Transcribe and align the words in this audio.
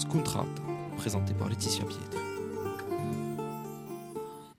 Scontrat, 0.00 0.46
présenté 0.96 1.34
par 1.34 1.50
Laetitia. 1.50 1.84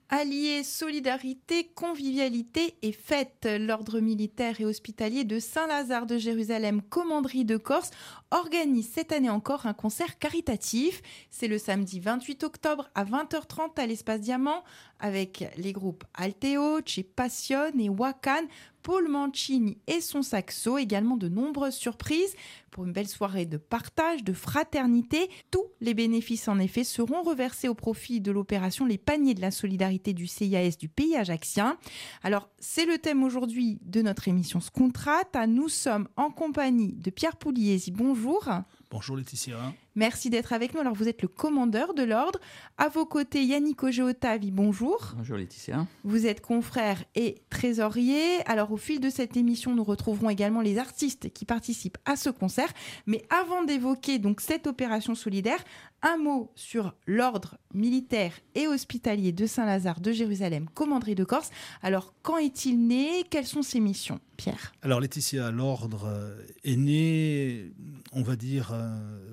Alliés, 0.08 0.62
solidarité, 0.62 1.72
convivialité 1.74 2.76
et 2.82 2.92
fête. 2.92 3.48
L'ordre 3.50 3.98
militaire 3.98 4.60
et 4.60 4.64
hospitalier 4.64 5.24
de 5.24 5.40
Saint-Lazare 5.40 6.06
de 6.06 6.16
Jérusalem, 6.16 6.80
commanderie 6.80 7.44
de 7.44 7.56
Corse, 7.56 7.90
organise 8.30 8.88
cette 8.88 9.10
année 9.10 9.30
encore 9.30 9.66
un 9.66 9.74
concert 9.74 10.18
caritatif. 10.20 11.02
C'est 11.30 11.48
le 11.48 11.58
samedi 11.58 11.98
28 11.98 12.44
octobre 12.44 12.88
à 12.94 13.04
20h30 13.04 13.80
à 13.80 13.86
l'espace 13.86 14.20
Diamant 14.20 14.62
avec 15.02 15.44
les 15.58 15.72
groupes 15.72 16.04
Alteo, 16.14 16.80
Che 16.86 17.02
Passion 17.02 17.72
et 17.78 17.90
Wakan 17.90 18.46
Paul 18.82 19.08
Mancini 19.08 19.78
et 19.86 20.00
son 20.00 20.22
saxo, 20.22 20.76
également 20.78 21.16
de 21.16 21.28
nombreuses 21.28 21.74
surprises 21.74 22.34
pour 22.70 22.84
une 22.84 22.92
belle 22.92 23.08
soirée 23.08 23.46
de 23.46 23.56
partage, 23.56 24.24
de 24.24 24.32
fraternité. 24.32 25.30
Tous 25.50 25.66
les 25.80 25.94
bénéfices 25.94 26.48
en 26.48 26.58
effet 26.58 26.84
seront 26.84 27.22
reversés 27.22 27.68
au 27.68 27.74
profit 27.74 28.20
de 28.20 28.32
l'opération 28.32 28.86
Les 28.86 28.98
paniers 28.98 29.34
de 29.34 29.40
la 29.40 29.50
solidarité 29.50 30.14
du 30.14 30.26
CIAS 30.26 30.76
du 30.78 30.88
pays 30.88 31.16
ajaxien. 31.16 31.76
Alors 32.22 32.48
c'est 32.58 32.86
le 32.86 32.98
thème 32.98 33.22
aujourd'hui 33.22 33.78
de 33.82 34.02
notre 34.02 34.28
émission 34.28 34.60
Scontrat. 34.60 35.24
Nous 35.46 35.68
sommes 35.68 36.08
en 36.16 36.30
compagnie 36.30 36.94
de 36.94 37.10
Pierre 37.10 37.36
Pouliesi. 37.36 37.92
Bonjour. 37.92 38.48
Bonjour 38.92 39.16
Laetitia. 39.16 39.72
Merci 39.94 40.28
d'être 40.28 40.52
avec 40.52 40.74
nous. 40.74 40.80
Alors, 40.80 40.94
vous 40.94 41.08
êtes 41.08 41.22
le 41.22 41.28
commandeur 41.28 41.94
de 41.94 42.02
l'ordre. 42.02 42.38
À 42.76 42.88
vos 42.88 43.06
côtés, 43.06 43.42
Yannick 43.42 43.82
Ogeotavi, 43.82 44.50
bonjour. 44.50 45.14
Bonjour 45.16 45.38
Laetitia. 45.38 45.86
Vous 46.04 46.26
êtes 46.26 46.42
confrère 46.42 47.02
et 47.14 47.42
trésorier. 47.48 48.46
Alors, 48.46 48.70
au 48.70 48.76
fil 48.76 49.00
de 49.00 49.08
cette 49.08 49.34
émission, 49.36 49.74
nous 49.74 49.84
retrouverons 49.84 50.28
également 50.28 50.60
les 50.60 50.76
artistes 50.76 51.32
qui 51.32 51.46
participent 51.46 51.98
à 52.04 52.16
ce 52.16 52.28
concert. 52.28 52.70
Mais 53.06 53.24
avant 53.30 53.64
d'évoquer 53.64 54.18
donc 54.18 54.42
cette 54.42 54.66
opération 54.66 55.14
solidaire, 55.14 55.62
un 56.02 56.16
mot 56.16 56.50
sur 56.54 56.94
l'ordre 57.06 57.58
militaire 57.74 58.32
et 58.54 58.66
hospitalier 58.66 59.32
de 59.32 59.46
Saint-Lazare 59.46 60.00
de 60.00 60.12
Jérusalem, 60.12 60.68
commanderie 60.74 61.14
de 61.14 61.24
Corse. 61.24 61.50
Alors, 61.82 62.12
quand 62.22 62.38
est-il 62.38 62.86
né? 62.86 63.24
Quelles 63.30 63.46
sont 63.46 63.62
ses 63.62 63.80
missions? 63.80 64.20
Pierre 64.36 64.72
Alors, 64.82 64.98
Laetitia, 65.00 65.50
l'ordre 65.50 66.06
euh, 66.06 66.42
est 66.64 66.76
né, 66.76 67.70
on 68.12 68.22
va 68.22 68.34
dire, 68.34 68.72
euh, 68.72 68.81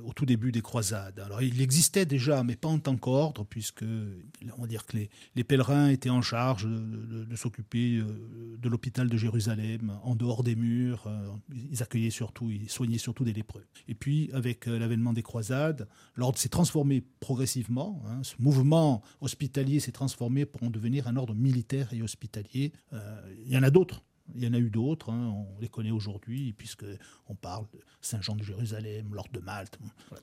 au 0.03 0.14
tout 0.14 0.25
début 0.25 0.52
des 0.52 0.61
croisades. 0.61 1.19
Alors, 1.19 1.42
il 1.42 1.61
existait 1.61 2.05
déjà, 2.05 2.44
mais 2.44 2.55
pas 2.55 2.67
en 2.67 2.80
tant 2.80 2.95
qu'ordre, 2.97 3.45
puisque, 3.45 3.83
on 3.83 4.61
va 4.61 4.67
que 4.67 4.97
les, 5.36 5.44
pèlerins 5.44 5.89
étaient 5.89 6.09
en 6.09 6.22
charge 6.22 6.66
de, 6.66 7.36
s'occuper 7.36 7.97
euh, 7.97 8.58
de 8.58 8.70
l'hôpital 8.70 9.08
de 9.08 9.17
Jérusalem, 9.17 9.97
en 10.03 10.16
dehors 10.16 10.44
des 10.44 10.55
murs. 10.55 11.09
Ils 11.53 11.81
accueillaient 11.83 12.09
surtout, 12.09 12.50
ils 12.50 12.70
soignaient 12.70 12.97
surtout 12.97 13.23
des 13.23 13.33
lépreux. 13.33 13.66
Et 13.88 13.95
puis, 13.95 14.30
avec 14.33 14.66
l'avènement 14.66 15.14
des 15.14 15.23
croisades, 15.23 15.88
l'ordre 16.16 16.38
s'est 16.38 16.50
transformé 16.50 17.03
progressivement. 17.20 18.02
Hein. 18.08 18.22
Ce 18.23 18.36
mouvement 18.39 19.02
hospitalier 19.22 19.80
s'est 19.80 19.92
transformé 19.92 20.45
pour 20.45 20.64
en 20.64 20.70
devenir 20.70 21.08
un 21.08 21.16
ordre 21.16 21.36
militaire 21.36 21.94
et 21.94 22.02
hospitalier. 22.02 22.73
Euh, 22.94 23.22
il 23.45 23.52
y 23.52 23.58
en 23.58 23.64
a 23.64 23.70
d'autres 23.70 24.03
il 24.35 24.44
y 24.44 24.47
en 24.47 24.53
a 24.53 24.59
eu 24.59 24.69
d'autres, 24.69 25.11
hein, 25.11 25.33
on 25.35 25.59
les 25.59 25.67
connaît 25.67 25.91
aujourd'hui, 25.91 26.53
puisque 26.53 26.85
on 27.27 27.35
parle 27.35 27.66
de 27.73 27.80
Saint-Jean 28.02 28.36
de 28.36 28.44
Jérusalem, 28.44 29.08
l'Ordre 29.11 29.31
de 29.33 29.39
Malte, 29.39 29.77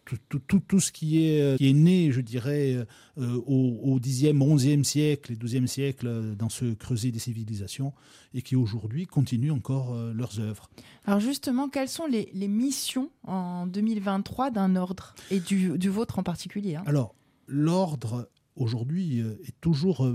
tout, 0.05 0.19
tout, 0.29 0.61
tout, 0.61 0.81
ce 0.81 0.93
qui 0.93 1.25
est, 1.25 1.43
euh, 1.43 1.57
qui 1.57 1.69
est 1.69 1.73
né, 1.73 2.13
je 2.13 2.21
dirais, 2.21 2.77
euh, 3.19 3.43
au, 3.47 3.99
10e, 3.99 4.39
11e 4.39 4.85
siècle 4.85 5.33
et 5.33 5.37
12e 5.37 5.67
siècle 5.67 6.35
dans 6.37 6.49
ce 6.49 6.75
creuset 6.75 7.11
des 7.11 7.19
civilisations, 7.19 7.93
et 8.35 8.43
qui 8.43 8.57
aujourd'hui 8.57 9.07
continuent 9.07 9.53
encore 9.53 9.95
euh, 9.95 10.13
leurs 10.13 10.41
œuvres. 10.41 10.71
Alors 11.05 11.21
justement, 11.21 11.69
quelles 11.69 11.89
sont 11.89 12.07
les, 12.07 12.31
les 12.33 12.49
missions 12.49 13.11
en 13.25 13.67
2023 13.67 14.51
d'un 14.51 14.77
ordre, 14.77 15.15
et 15.31 15.41
du, 15.41 15.79
du 15.79 15.89
vôtre 15.89 16.19
en 16.19 16.23
particulier 16.23 16.77
hein? 16.77 16.85
Alors, 16.87 17.15
l'ordre 17.47 18.29
aujourd'hui 18.57 19.21
est 19.21 19.61
toujours 19.61 20.09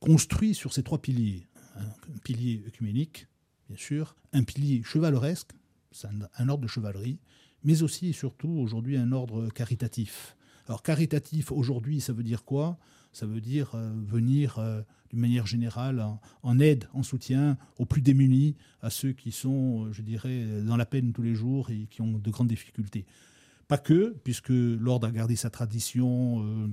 construit 0.00 0.54
sur 0.54 0.72
ces 0.72 0.82
trois 0.82 0.98
piliers 0.98 1.46
un, 1.76 2.18
pilier 2.24 2.62
œcuménique, 2.66 3.26
bien 3.68 3.76
sûr, 3.78 4.16
un 4.32 4.44
pilier 4.44 4.82
chevaleresque, 4.82 5.52
c'est 5.92 6.08
un, 6.38 6.48
ordre 6.48 6.62
de 6.62 6.68
chevalerie, 6.68 7.18
mais 7.64 7.82
aussi 7.82 8.08
et 8.08 8.12
surtout 8.12 8.50
aujourd'hui 8.50 8.96
un 8.96 9.12
ordre 9.12 9.48
caritatif. 9.48 10.36
Alors 10.68 10.82
caritatif 10.82 11.52
aujourd'hui, 11.52 12.00
ça 12.00 12.12
veut 12.12 12.22
dire 12.22 12.44
quoi? 12.44 12.78
Ça 13.12 13.24
veut 13.24 13.40
dire 13.40 13.74
euh, 13.74 13.92
venir 14.06 14.58
euh, 14.58 14.82
d'une 15.10 15.20
manière 15.20 15.46
générale 15.46 16.04
en, 16.42 16.58
aide, 16.58 16.86
en 16.92 17.02
soutien 17.02 17.56
aux 17.78 17.86
plus 17.86 18.02
démunis, 18.02 18.56
à 18.82 18.90
ceux 18.90 19.12
qui 19.12 19.32
sont, 19.32 19.86
euh, 19.86 19.92
je 19.92 20.02
dirais, 20.02 20.44
dans 20.62 20.76
la 20.76 20.84
peine 20.84 21.12
tous 21.12 21.22
les 21.22 21.34
jours 21.34 21.70
et 21.70 21.86
qui 21.90 22.02
ont 22.02 22.18
de 22.18 22.30
grandes 22.30 22.48
difficultés. 22.48 23.06
Pas 23.68 23.78
que, 23.78 24.14
puisque 24.22 24.50
l'ordre 24.50 25.06
a 25.06 25.10
gardé 25.10 25.34
sa 25.34 25.50
tradition 25.50 26.70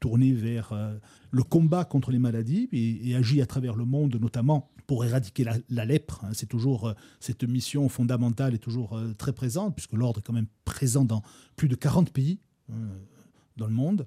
tourné 0.00 0.32
vers 0.32 0.72
euh, 0.72 0.96
le 1.30 1.42
combat 1.42 1.84
contre 1.84 2.10
les 2.10 2.18
maladies 2.18 2.68
et, 2.72 3.14
agit 3.14 3.42
à 3.42 3.46
travers 3.46 3.74
le 3.74 3.84
monde, 3.84 4.16
notamment 4.20 4.70
pour 4.86 5.04
éradiquer 5.04 5.44
la, 5.68 5.84
lèpre. 5.84 6.24
Hein. 6.24 6.30
C'est 6.32 6.46
toujours 6.46 6.88
euh, 6.88 6.94
cette 7.20 7.44
mission 7.44 7.88
fondamentale 7.88 8.54
est 8.54 8.58
toujours 8.58 8.96
euh, 8.96 9.12
très 9.14 9.32
présente, 9.32 9.74
puisque 9.74 9.92
l'ordre 9.92 10.20
est 10.20 10.22
quand 10.22 10.32
même 10.32 10.46
présent 10.64 11.04
dans 11.04 11.22
plus 11.56 11.68
de 11.68 11.74
40 11.74 12.10
pays 12.12 12.40
dans 13.56 13.66
le 13.66 13.72
monde. 13.72 14.06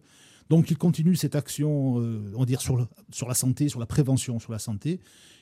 Donc 0.50 0.70
il 0.70 0.78
continue 0.78 1.16
cette 1.16 1.36
action, 1.36 1.96
on 1.96 2.40
va 2.40 2.46
dire, 2.46 2.62
sur, 2.62 2.88
sur 3.12 3.28
la 3.28 3.34
santé, 3.34 3.70
sur 3.70 3.80
la 3.80 3.88
prévention, 3.88 4.40
sur 4.40 4.52
la 4.52 4.60
santé. 4.60 5.00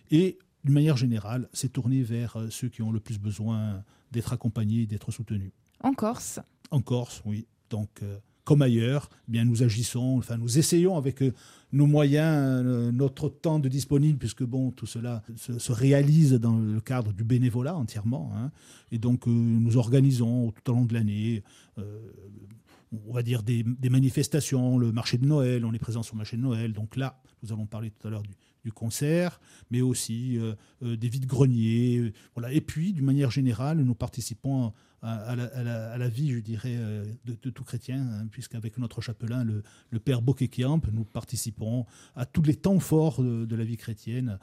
Et 0.09 0.39
d'une 0.63 0.73
manière 0.73 0.95
générale, 0.95 1.49
c'est 1.51 1.73
tourné 1.73 2.01
vers 2.01 2.38
ceux 2.49 2.69
qui 2.69 2.81
ont 2.81 2.91
le 2.94 3.01
plus 3.01 3.19
besoin 3.19 3.83
d'être 4.11 4.31
accompagnés, 4.31 4.85
d'être 4.85 5.11
soutenus. 5.11 5.51
En 5.83 5.94
Corse? 5.94 6.39
En 6.72 6.81
Corse, 6.81 7.22
oui. 7.25 7.45
Donc 7.69 8.01
comme 8.49 8.63
ailleurs, 8.63 9.11
eh 9.27 9.33
bien 9.33 9.45
nous 9.45 9.61
agissons, 9.61 10.17
enfin 10.17 10.35
nous 10.35 10.57
essayons 10.57 10.97
avec 10.97 11.21
euh, 11.21 11.31
nos 11.71 11.85
moyens, 11.85 12.63
euh, 12.65 12.91
notre 12.91 13.29
temps 13.29 13.59
de 13.59 13.69
disponible, 13.69 14.17
puisque 14.17 14.41
bon, 14.41 14.71
tout 14.71 14.87
cela 14.87 15.21
se, 15.35 15.71
réalise 15.71 16.33
dans 16.33 16.57
le 16.57 16.81
cadre 16.81 17.13
du 17.13 17.23
bénévolat 17.23 17.75
entièrement. 17.75 18.31
Hein. 18.35 18.49
et 18.91 18.97
donc 18.97 19.27
euh, 19.27 19.31
nous 19.31 19.77
organisons 19.77 20.49
tout 20.49 20.71
au 20.71 20.73
long 20.73 20.85
de 20.85 20.95
l'année, 20.95 21.43
on 21.77 23.21
dire 23.21 23.43
des, 23.43 23.63
manifestations, 23.87 24.79
le 24.79 24.91
marché 24.91 25.19
de 25.19 25.27
Noël, 25.27 25.63
on 25.63 25.71
est 25.71 25.77
présent 25.77 26.01
sur 26.01 26.16
le 26.16 26.17
marché 26.17 26.35
de 26.35 26.41
Noël. 26.41 26.73
Donc 26.73 26.95
là, 26.95 27.21
nous 27.43 27.51
avons 27.51 27.67
parlé 27.67 27.91
tout 27.91 28.07
à 28.07 28.09
l'heure 28.09 28.23
du, 28.23 28.31
du 28.64 28.72
concert, 28.72 29.40
mais 29.72 29.81
aussi 29.81 30.38
euh, 30.38 30.56
euh, 30.84 30.97
des 30.97 31.09
vides-greniers. 31.09 31.97
Euh, 31.97 32.14
voilà. 32.36 32.52
Et 32.52 32.62
puis, 32.62 32.94
d'une 32.94 33.06
manière 33.06 33.31
générale, 33.31 33.80
nous 33.80 33.96
participons 33.96 34.74
à, 35.02 35.34
la, 35.34 36.09
vie, 36.09 36.34
je 36.34 36.40
dirais, 36.40 36.78
de, 37.24 37.50
tout 37.50 37.64
chrétien, 37.64 38.02
hein, 38.02 38.28
puisqu'avec 38.30 38.78
notre 38.78 39.00
chapelain, 39.00 39.46
le, 39.46 40.00
père 40.02 40.22
Bokekiamp, 40.22 40.81
nous 40.92 41.06
participons 41.06 41.86
à 42.18 42.25
tous 42.25 42.42
les 42.42 42.56
temps 42.56 42.80
forts 42.80 43.24
de, 43.24 43.56
la 43.56 43.64
vie 43.64 43.78
chrétienne 43.78 44.38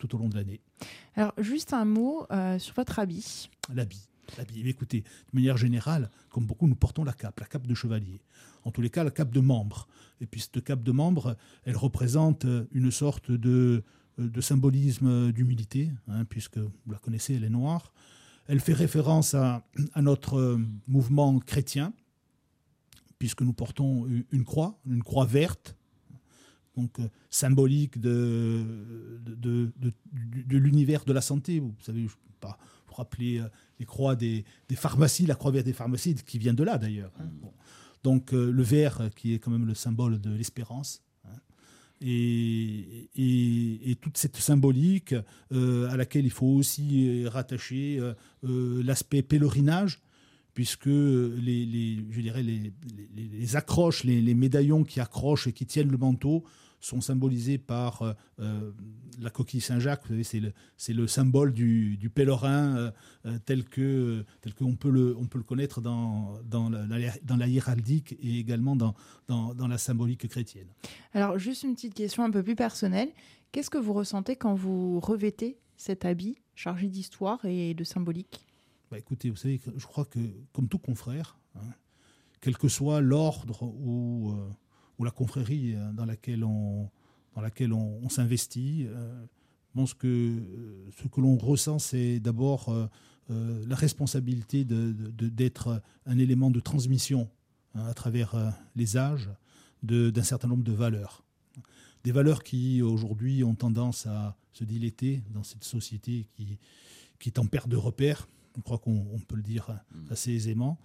tout 0.00 0.12
au 0.16 0.18
long 0.18 0.28
de 0.28 0.34
l'année. 0.34 0.62
Alors, 1.14 1.32
juste 1.38 1.72
un 1.72 1.84
mot 1.84 2.26
sur 2.58 2.74
votre 2.74 2.98
habit. 2.98 3.50
L'habit. 3.72 4.09
Écoutez, 4.64 5.00
de 5.00 5.06
manière 5.32 5.56
générale, 5.56 6.10
comme 6.30 6.46
beaucoup, 6.46 6.66
nous 6.66 6.74
portons 6.74 7.04
la 7.04 7.12
cape, 7.12 7.40
la 7.40 7.46
cape 7.46 7.66
de 7.66 7.74
chevalier. 7.74 8.20
En 8.64 8.70
tous 8.70 8.80
les 8.80 8.90
cas, 8.90 9.04
la 9.04 9.10
cape 9.10 9.32
de 9.32 9.40
membre. 9.40 9.88
Et 10.20 10.26
puis 10.26 10.40
cette 10.40 10.62
cape 10.62 10.82
de 10.82 10.92
membre, 10.92 11.36
elle 11.64 11.76
représente 11.76 12.46
une 12.72 12.90
sorte 12.90 13.30
de, 13.30 13.82
de 14.18 14.40
symbolisme 14.40 15.32
d'humilité, 15.32 15.90
hein, 16.08 16.24
puisque 16.24 16.58
vous 16.58 16.92
la 16.92 16.98
connaissez, 16.98 17.34
elle 17.34 17.44
est 17.44 17.50
noire. 17.50 17.92
Elle 18.46 18.60
fait 18.60 18.72
référence 18.72 19.34
à, 19.34 19.64
à 19.94 20.02
notre 20.02 20.58
mouvement 20.88 21.38
chrétien, 21.38 21.92
puisque 23.18 23.42
nous 23.42 23.52
portons 23.52 24.06
une 24.32 24.44
croix, 24.44 24.78
une 24.86 25.02
croix 25.02 25.26
verte, 25.26 25.76
donc 26.76 26.98
symbolique 27.30 28.00
de, 28.00 28.64
de, 29.24 29.70
de, 29.76 29.92
de 30.12 30.58
l'univers 30.58 31.04
de 31.04 31.12
la 31.12 31.20
santé. 31.20 31.60
Vous 31.60 31.74
savez, 31.80 32.06
je 32.06 32.14
pas 32.40 32.58
vous 32.88 32.94
rappeler 32.94 33.38
euh, 33.38 33.48
les 33.78 33.86
croix 33.86 34.16
des, 34.16 34.44
pharmacies, 34.74 35.26
la 35.26 35.36
croix 35.36 35.52
verte 35.52 35.66
des 35.66 35.72
pharmacies, 35.72 36.14
qui 36.14 36.38
vient 36.38 36.54
de 36.54 36.64
là 36.64 36.78
d'ailleurs. 36.78 37.12
Hein. 37.20 37.24
Mm. 37.24 37.48
Donc 38.02 38.32
euh, 38.32 38.50
le 38.50 38.62
vert, 38.62 39.00
euh, 39.00 39.08
qui 39.10 39.34
est 39.34 39.38
quand 39.38 39.50
même 39.50 39.66
le 39.66 39.74
symbole 39.74 40.20
de 40.20 40.30
l'espérance. 40.30 41.02
Hein. 41.24 41.36
Et, 42.00 43.08
toute 44.00 44.16
cette 44.16 44.36
symbolique 44.36 45.14
à 45.52 45.96
laquelle 45.96 46.24
il 46.24 46.30
faut 46.30 46.46
aussi 46.46 47.26
rattacher 47.26 48.00
l'aspect 48.42 49.20
pèlerinage, 49.20 50.00
puisque 50.54 50.86
les, 50.86 52.04
je 52.10 52.20
dirais 52.20 52.42
les, 52.42 52.72
les 53.16 53.56
accroches, 53.56 54.04
les, 54.04 54.34
médaillons 54.34 54.84
qui 54.84 55.00
accrochent 55.00 55.46
et 55.46 55.52
qui 55.52 55.66
tiennent 55.66 55.90
le 55.90 55.98
manteau 55.98 56.44
sont 56.80 57.00
symbolisés 57.00 57.58
par 57.58 58.02
euh, 58.02 58.12
euh, 58.40 58.72
la 59.20 59.30
coquille 59.30 59.60
Saint-Jacques. 59.60 60.04
C'est 60.22 60.40
le, 60.40 60.52
le 60.88 61.06
symbole 61.06 61.52
du, 61.52 62.10
pèlerin 62.14 62.92
euh, 63.26 63.38
tel 63.44 63.64
que 63.64 64.24
tel 64.40 64.54
qu'on 64.54 64.76
peut 64.76 64.90
le, 64.90 65.14
on 65.18 65.26
peut 65.26 65.38
le 65.38 65.44
connaître 65.44 65.80
dans, 65.80 66.40
dans, 66.44 66.70
la, 66.70 67.12
dans 67.22 67.36
la 67.36 67.46
hiéraldique 67.46 68.16
et 68.20 68.38
également 68.38 68.76
dans, 68.76 68.94
dans 69.28 69.68
la 69.68 69.78
symbolique 69.78 70.26
chrétienne. 70.28 70.68
Alors, 71.12 71.38
juste 71.38 71.62
une 71.62 71.74
petite 71.74 71.94
question 71.94 72.24
un 72.24 72.30
peu 72.30 72.42
plus 72.42 72.56
personnelle. 72.56 73.10
Qu'est-ce 73.52 73.70
que 73.70 73.78
vous 73.78 73.92
ressentez 73.92 74.36
quand 74.36 74.54
vous 74.54 75.00
revêtez 75.00 75.58
cet 75.76 76.04
habit 76.04 76.36
chargé 76.54 76.88
d'histoire 76.88 77.44
et 77.44 77.74
de 77.74 77.84
symbolique? 77.84 78.49
Bah 78.90 78.98
Écoutez, 78.98 79.30
vous 79.30 79.36
savez, 79.36 79.60
je 79.76 79.86
crois 79.86 80.04
que, 80.04 80.18
comme 80.52 80.68
tout 80.68 80.78
confrère, 80.78 81.38
hein, 81.54 81.60
quel 82.40 82.56
que 82.56 82.68
soit 82.68 83.00
l'ordre 83.00 83.62
ou, 83.62 84.34
ou, 84.98 85.04
la 85.04 85.10
confrérie 85.10 85.76
dans 85.94 86.04
laquelle 86.04 86.44
on, 86.44 86.90
dans 87.34 87.40
laquelle 87.40 87.72
on, 87.72 88.08
s'investit. 88.08 88.84
je 88.84 89.72
pense 89.74 89.94
que 89.94 90.42
ce 91.00 91.08
que 91.08 91.20
l'on 91.20 91.36
ressent, 91.36 91.78
c'est 91.78 92.18
d'abord 92.18 92.74
la 93.28 93.76
responsabilité 93.76 94.64
d'être 94.64 95.82
un 96.06 96.18
élément 96.18 96.50
de 96.50 96.60
transmission 96.60 97.30
hein, 97.74 97.84
à 97.84 97.94
travers 97.94 98.34
les 98.74 98.96
âges 98.96 99.30
d'un 99.82 100.22
certain 100.22 100.48
nombre 100.48 100.64
de 100.64 100.72
valeurs. 100.72 101.24
Des 102.04 102.12
valeurs 102.12 102.42
qui 102.42 102.80
aujourd'hui 102.82 103.44
ont 103.44 103.54
tendance 103.54 104.06
à 104.06 104.36
se 104.52 104.64
diléter 104.64 105.22
dans 105.30 105.42
cette 105.42 105.64
société 105.64 106.26
qui, 106.34 106.58
qui 107.18 107.28
est 107.28 107.38
en 107.38 107.46
perte 107.46 107.68
de 107.68 107.76
repères, 107.76 108.26
je 108.56 108.62
crois 108.62 108.78
qu'on 108.78 109.20
peut 109.26 109.36
le 109.36 109.42
dire 109.42 109.70
mm. 109.92 110.12
assez 110.12 110.32
aisément, 110.32 110.78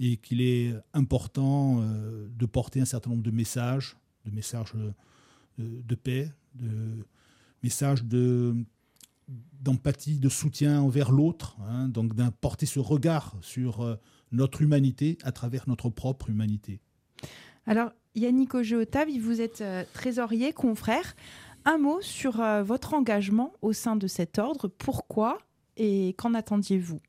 et 0.00 0.16
qu'il 0.16 0.40
est 0.40 0.74
important 0.94 1.80
euh, 1.80 2.28
de 2.36 2.46
porter 2.46 2.80
un 2.80 2.84
certain 2.84 3.10
nombre 3.10 3.22
de 3.22 3.30
messages, 3.30 3.96
de 4.24 4.30
messages 4.30 4.72
euh, 4.74 4.92
de, 5.58 5.94
paix, 5.94 6.30
de 6.54 7.06
messages 7.62 8.04
de 8.04 8.54
d'empathie, 9.62 10.18
de 10.18 10.28
soutien 10.28 10.82
envers 10.82 11.12
l'autre, 11.12 11.56
hein, 11.68 11.88
donc 11.88 12.14
d'apporter 12.14 12.66
ce 12.66 12.80
regard 12.80 13.36
sur 13.40 13.80
euh, 13.80 13.94
notre 14.32 14.60
humanité 14.60 15.16
à 15.22 15.30
travers 15.30 15.68
notre 15.68 15.88
propre 15.88 16.28
humanité. 16.28 16.80
Alors, 17.66 17.92
Yannick 18.16 18.54
Auger-Otave, 18.54 19.08
vous 19.20 19.40
êtes 19.40 19.62
trésorier, 19.94 20.52
confrère. 20.52 21.14
Un 21.64 21.78
mot 21.78 22.00
sur 22.00 22.42
votre 22.64 22.92
engagement 22.92 23.52
au 23.62 23.72
sein 23.72 23.94
de 23.94 24.08
cet 24.08 24.40
ordre. 24.40 24.66
Pourquoi 24.66 25.38
et 25.76 26.14
qu'en 26.18 26.34
attendiez-vous? 26.34 27.00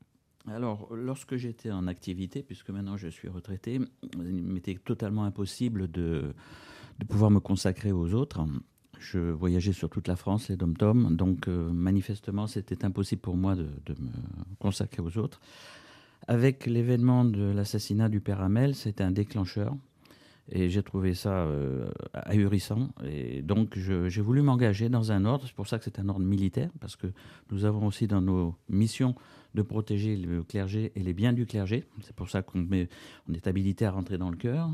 Alors, 0.46 0.88
lorsque 0.94 1.36
j'étais 1.36 1.70
en 1.70 1.86
activité, 1.86 2.42
puisque 2.42 2.68
maintenant 2.70 2.96
je 2.98 3.08
suis 3.08 3.28
retraité, 3.28 3.80
il 4.14 4.42
m'était 4.42 4.74
totalement 4.74 5.24
impossible 5.24 5.90
de, 5.90 6.34
de, 6.98 7.04
pouvoir 7.06 7.30
me 7.30 7.40
consacrer 7.40 7.92
aux 7.92 8.12
autres. 8.12 8.44
Je 8.98 9.18
voyageais 9.18 9.72
sur 9.72 9.88
toute 9.88 10.06
la 10.06 10.16
France, 10.16 10.48
les 10.48 10.56
dom-tom, 10.56 11.16
donc 11.16 11.48
euh, 11.48 11.70
manifestement 11.70 12.46
c'était 12.46 12.84
impossible 12.84 13.22
pour 13.22 13.36
moi 13.36 13.54
de, 13.54 13.68
de, 13.86 13.94
me 13.98 14.10
consacrer 14.58 15.02
aux 15.02 15.16
autres. 15.16 15.40
Avec 16.28 16.66
l'événement 16.66 17.24
de 17.24 17.44
l'assassinat 17.44 18.08
du 18.10 18.20
père 18.20 18.40
Hamel, 18.42 18.74
c'était 18.74 19.04
un 19.04 19.10
déclencheur. 19.10 19.74
Et 20.50 20.68
j'ai 20.68 20.82
trouvé 20.82 21.14
ça 21.14 21.44
euh, 21.46 21.88
ahurissant. 22.12 22.90
Et 23.04 23.42
donc, 23.42 23.78
j'ai 23.78 24.20
voulu 24.20 24.42
m'engager 24.42 24.88
dans 24.88 25.10
un 25.10 25.24
ordre. 25.24 25.44
C'est 25.46 25.54
pour 25.54 25.66
ça 25.66 25.78
que 25.78 25.84
c'est 25.84 25.98
un 25.98 26.08
ordre 26.08 26.24
militaire, 26.24 26.70
parce 26.80 26.96
que 26.96 27.06
nous 27.50 27.64
avons 27.64 27.86
aussi 27.86 28.06
dans 28.06 28.20
nos 28.20 28.54
missions 28.68 29.14
de 29.54 29.62
protéger 29.62 30.16
le 30.16 30.42
clergé 30.42 30.92
et 30.96 31.00
les 31.00 31.14
biens 31.14 31.32
du 31.32 31.46
clergé. 31.46 31.84
C'est 32.02 32.14
pour 32.14 32.28
ça 32.28 32.42
qu'on 32.42 32.66
on 33.28 33.32
est 33.32 33.46
habilité 33.46 33.86
à 33.86 33.92
rentrer 33.92 34.18
dans 34.18 34.30
le 34.30 34.36
cœur. 34.36 34.68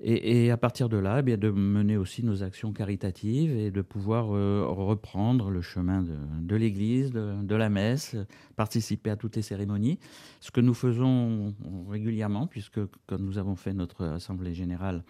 Et, 0.00 0.50
à 0.50 0.58
partir 0.58 0.90
de 0.90 0.98
là, 0.98 1.20
eh 1.20 1.22
bien, 1.22 1.38
de 1.38 1.50
mener 1.50 1.96
aussi 1.96 2.22
nos 2.22 2.42
actions 2.42 2.74
caritatives 2.74 3.56
et 3.56 3.70
de 3.70 3.80
pouvoir 3.80 4.34
euh, 4.34 4.66
reprendre 4.68 5.48
le 5.50 5.62
chemin 5.62 6.02
de, 6.02 6.54
l'Église, 6.54 7.12
de, 7.12 7.54
la 7.54 7.70
messe, 7.70 8.14
participer 8.56 9.08
à 9.08 9.16
toutes 9.16 9.36
les 9.36 9.42
cérémonies. 9.42 9.98
Ce 10.40 10.50
que 10.50 10.60
nous 10.60 10.74
faisons 10.74 11.54
régulièrement, 11.88 12.46
puisque 12.46 12.80
quand 13.06 13.18
nous 13.18 13.38
avons 13.38 13.56
fait 13.56 13.72
notre 13.72 14.04
Assemblée 14.04 14.52
générale 14.52 15.02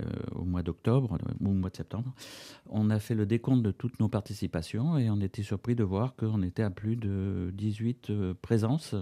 euh, 0.00 0.06
au 0.34 0.44
mois 0.44 0.62
d'octobre 0.62 1.18
euh, 1.22 1.32
ou 1.40 1.50
au 1.50 1.54
mois 1.54 1.68
de 1.70 1.76
septembre, 1.76 2.14
on 2.70 2.88
a 2.88 2.98
fait 2.98 3.14
le 3.14 3.26
décompte 3.26 3.62
de 3.62 3.72
toutes 3.72 4.00
nos 4.00 4.08
participations 4.08 4.96
et 4.96 5.10
on 5.10 5.20
était 5.20 5.42
surpris 5.42 5.74
de 5.74 5.84
voir 5.84 6.16
qu'on 6.16 6.42
était 6.42 6.62
à 6.62 6.70
plus 6.70 6.96
de 6.96 7.50
18 7.52 8.10
présences 8.40 8.94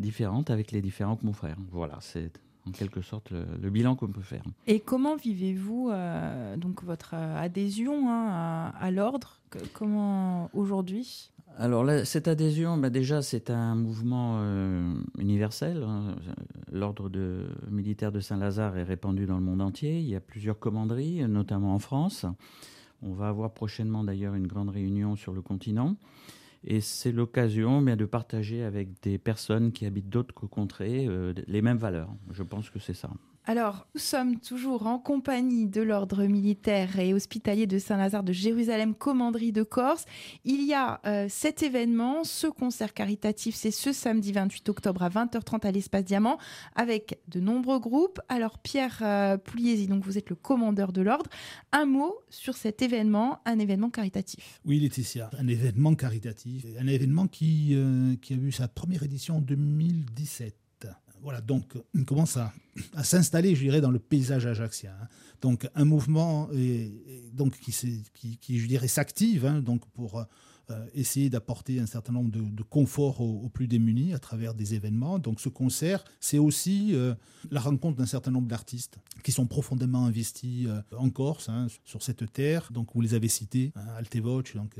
différentes 0.00 0.50
avec 0.50 0.72
les 0.72 0.82
différents 0.82 1.16
confrères. 1.16 1.58
Voilà, 1.70 1.98
c'est 2.00 2.32
en 2.66 2.70
quelque 2.70 3.02
sorte 3.02 3.30
le, 3.30 3.70
bilan 3.70 3.96
qu'on 3.96 4.08
peut 4.08 4.22
faire. 4.22 4.42
Et 4.66 4.80
comment 4.80 5.16
vivez-vous 5.16 5.90
euh, 5.90 6.56
donc 6.56 6.82
votre 6.84 7.14
euh, 7.14 7.42
adhésion 7.42 8.08
hein, 8.08 8.72
à, 8.78 8.90
l'ordre? 8.90 9.40
Comment 9.72 10.50
aujourd'hui? 10.54 11.30
Alors 11.58 11.84
cette 12.04 12.28
adhésion, 12.28 12.78
bah, 12.78 12.88
déjà 12.88 13.20
c'est 13.20 13.50
un 13.50 13.74
mouvement 13.74 14.38
euh, 14.38 14.94
universel. 15.18 15.82
Hein. 15.82 16.16
L'ordre 16.70 17.10
de, 17.10 17.46
militaire 17.70 18.12
de 18.12 18.20
Saint-Lazare 18.20 18.78
est 18.78 18.84
répandu 18.84 19.26
dans 19.26 19.36
le 19.36 19.44
monde 19.44 19.60
entier. 19.60 19.98
Il 19.98 20.08
y 20.08 20.16
a 20.16 20.20
plusieurs 20.20 20.58
commanderies, 20.58 21.28
notamment 21.28 21.74
en 21.74 21.78
France. 21.78 22.24
On 23.02 23.12
va 23.12 23.28
avoir 23.28 23.52
prochainement 23.52 24.04
d'ailleurs 24.04 24.34
une 24.34 24.46
grande 24.46 24.70
réunion 24.70 25.16
sur 25.16 25.32
le 25.32 25.42
continent. 25.42 25.96
Et 26.64 26.80
c'est 26.80 27.12
l'occasion 27.12 27.82
de 27.82 28.04
partager 28.04 28.62
avec 28.62 29.02
des 29.02 29.18
personnes 29.18 29.72
qui 29.72 29.86
habitent 29.86 30.08
d'autres 30.08 30.46
contrées 30.46 31.06
euh, 31.08 31.34
les 31.46 31.62
mêmes 31.62 31.78
valeurs. 31.78 32.14
Je 32.30 32.42
pense 32.42 32.70
que 32.70 32.78
c'est 32.78 32.94
ça. 32.94 33.10
Alors, 33.44 33.88
nous 33.96 34.00
sommes 34.00 34.38
toujours 34.38 34.86
en 34.86 35.00
compagnie 35.00 35.66
de 35.66 35.82
l'ordre 35.82 36.26
militaire 36.26 37.00
et 37.00 37.12
hospitalier 37.12 37.66
de 37.66 37.80
Saint-Lazare 37.80 38.22
de 38.22 38.32
Jérusalem, 38.32 38.94
commanderie 38.94 39.50
de 39.50 39.64
Corse. 39.64 40.04
Il 40.44 40.64
y 40.64 40.74
a 40.74 41.00
euh, 41.06 41.26
cet 41.28 41.64
événement, 41.64 42.22
ce 42.22 42.46
concert 42.46 42.94
caritatif, 42.94 43.56
c'est 43.56 43.72
ce 43.72 43.92
samedi 43.92 44.30
28 44.30 44.68
octobre 44.68 45.02
à 45.02 45.08
20h30 45.08 45.66
à 45.66 45.72
l'Espace 45.72 46.04
Diamant, 46.04 46.38
avec 46.76 47.18
de 47.26 47.40
nombreux 47.40 47.80
groupes. 47.80 48.20
Alors, 48.28 48.60
Pierre 48.60 49.00
euh, 49.02 49.36
donc 49.88 50.04
vous 50.04 50.18
êtes 50.18 50.30
le 50.30 50.36
commandeur 50.36 50.92
de 50.92 51.02
l'ordre. 51.02 51.28
Un 51.72 51.84
mot 51.84 52.14
sur 52.30 52.54
cet 52.54 52.80
événement, 52.80 53.40
un 53.44 53.58
événement 53.58 53.90
caritatif. 53.90 54.60
Oui, 54.64 54.78
Laetitia, 54.78 55.30
un 55.36 55.48
événement 55.48 55.96
caritatif, 55.96 56.51
un 56.78 56.86
événement 56.86 57.26
qui, 57.26 57.70
euh, 57.72 58.16
qui 58.16 58.34
a 58.34 58.36
eu 58.36 58.52
sa 58.52 58.68
première 58.68 59.02
édition 59.02 59.36
en 59.36 59.40
2017 59.40 60.56
voilà, 61.22 61.40
donc 61.40 61.78
on 61.96 62.02
commence 62.02 62.36
à, 62.36 62.52
s'installer, 63.04 63.54
je 63.54 63.60
dirais, 63.60 63.80
dans 63.80 63.92
le 63.92 64.00
paysage 64.00 64.44
ajaxien. 64.44 64.90
Hein. 65.00 65.06
Donc 65.40 65.68
un 65.76 65.84
mouvement 65.84 66.50
donc, 67.32 67.56
qui, 67.60 68.58
je 68.58 68.66
dirais, 68.66 68.88
s'active 68.88 69.46
hein, 69.46 69.62
pour 69.94 70.26
euh, 70.72 70.86
essayer 70.94 71.28
d'apporter 71.28 71.80
un 71.80 71.86
certain 71.86 72.12
nombre 72.12 72.30
de, 72.30 72.62
confort 72.62 73.20
aux, 73.20 73.48
plus 73.48 73.66
démunis 73.66 74.14
à 74.14 74.18
travers 74.18 74.54
des 74.54 74.74
événements. 74.74 75.18
Donc 75.18 75.40
ce 75.40 75.48
concert, 75.48 76.04
c'est 76.20 76.38
aussi 76.38 76.90
euh, 76.92 77.14
la 77.50 77.60
rencontre 77.60 77.98
d'un 77.98 78.06
certain 78.06 78.30
nombre 78.30 78.46
d'artistes 78.46 78.98
qui 79.24 79.32
sont 79.32 79.46
profondément 79.46 80.04
investis 80.04 80.66
euh, 80.68 80.80
en 80.96 81.10
Corse, 81.10 81.48
hein, 81.48 81.66
sur 81.84 82.02
cette 82.02 82.32
terre. 82.32 82.68
Donc 82.70 82.90
vous 82.94 83.00
les 83.00 83.14
avez 83.14 83.26
cités, 83.28 83.72
Altevoce, 83.96 84.54
donc, 84.54 84.78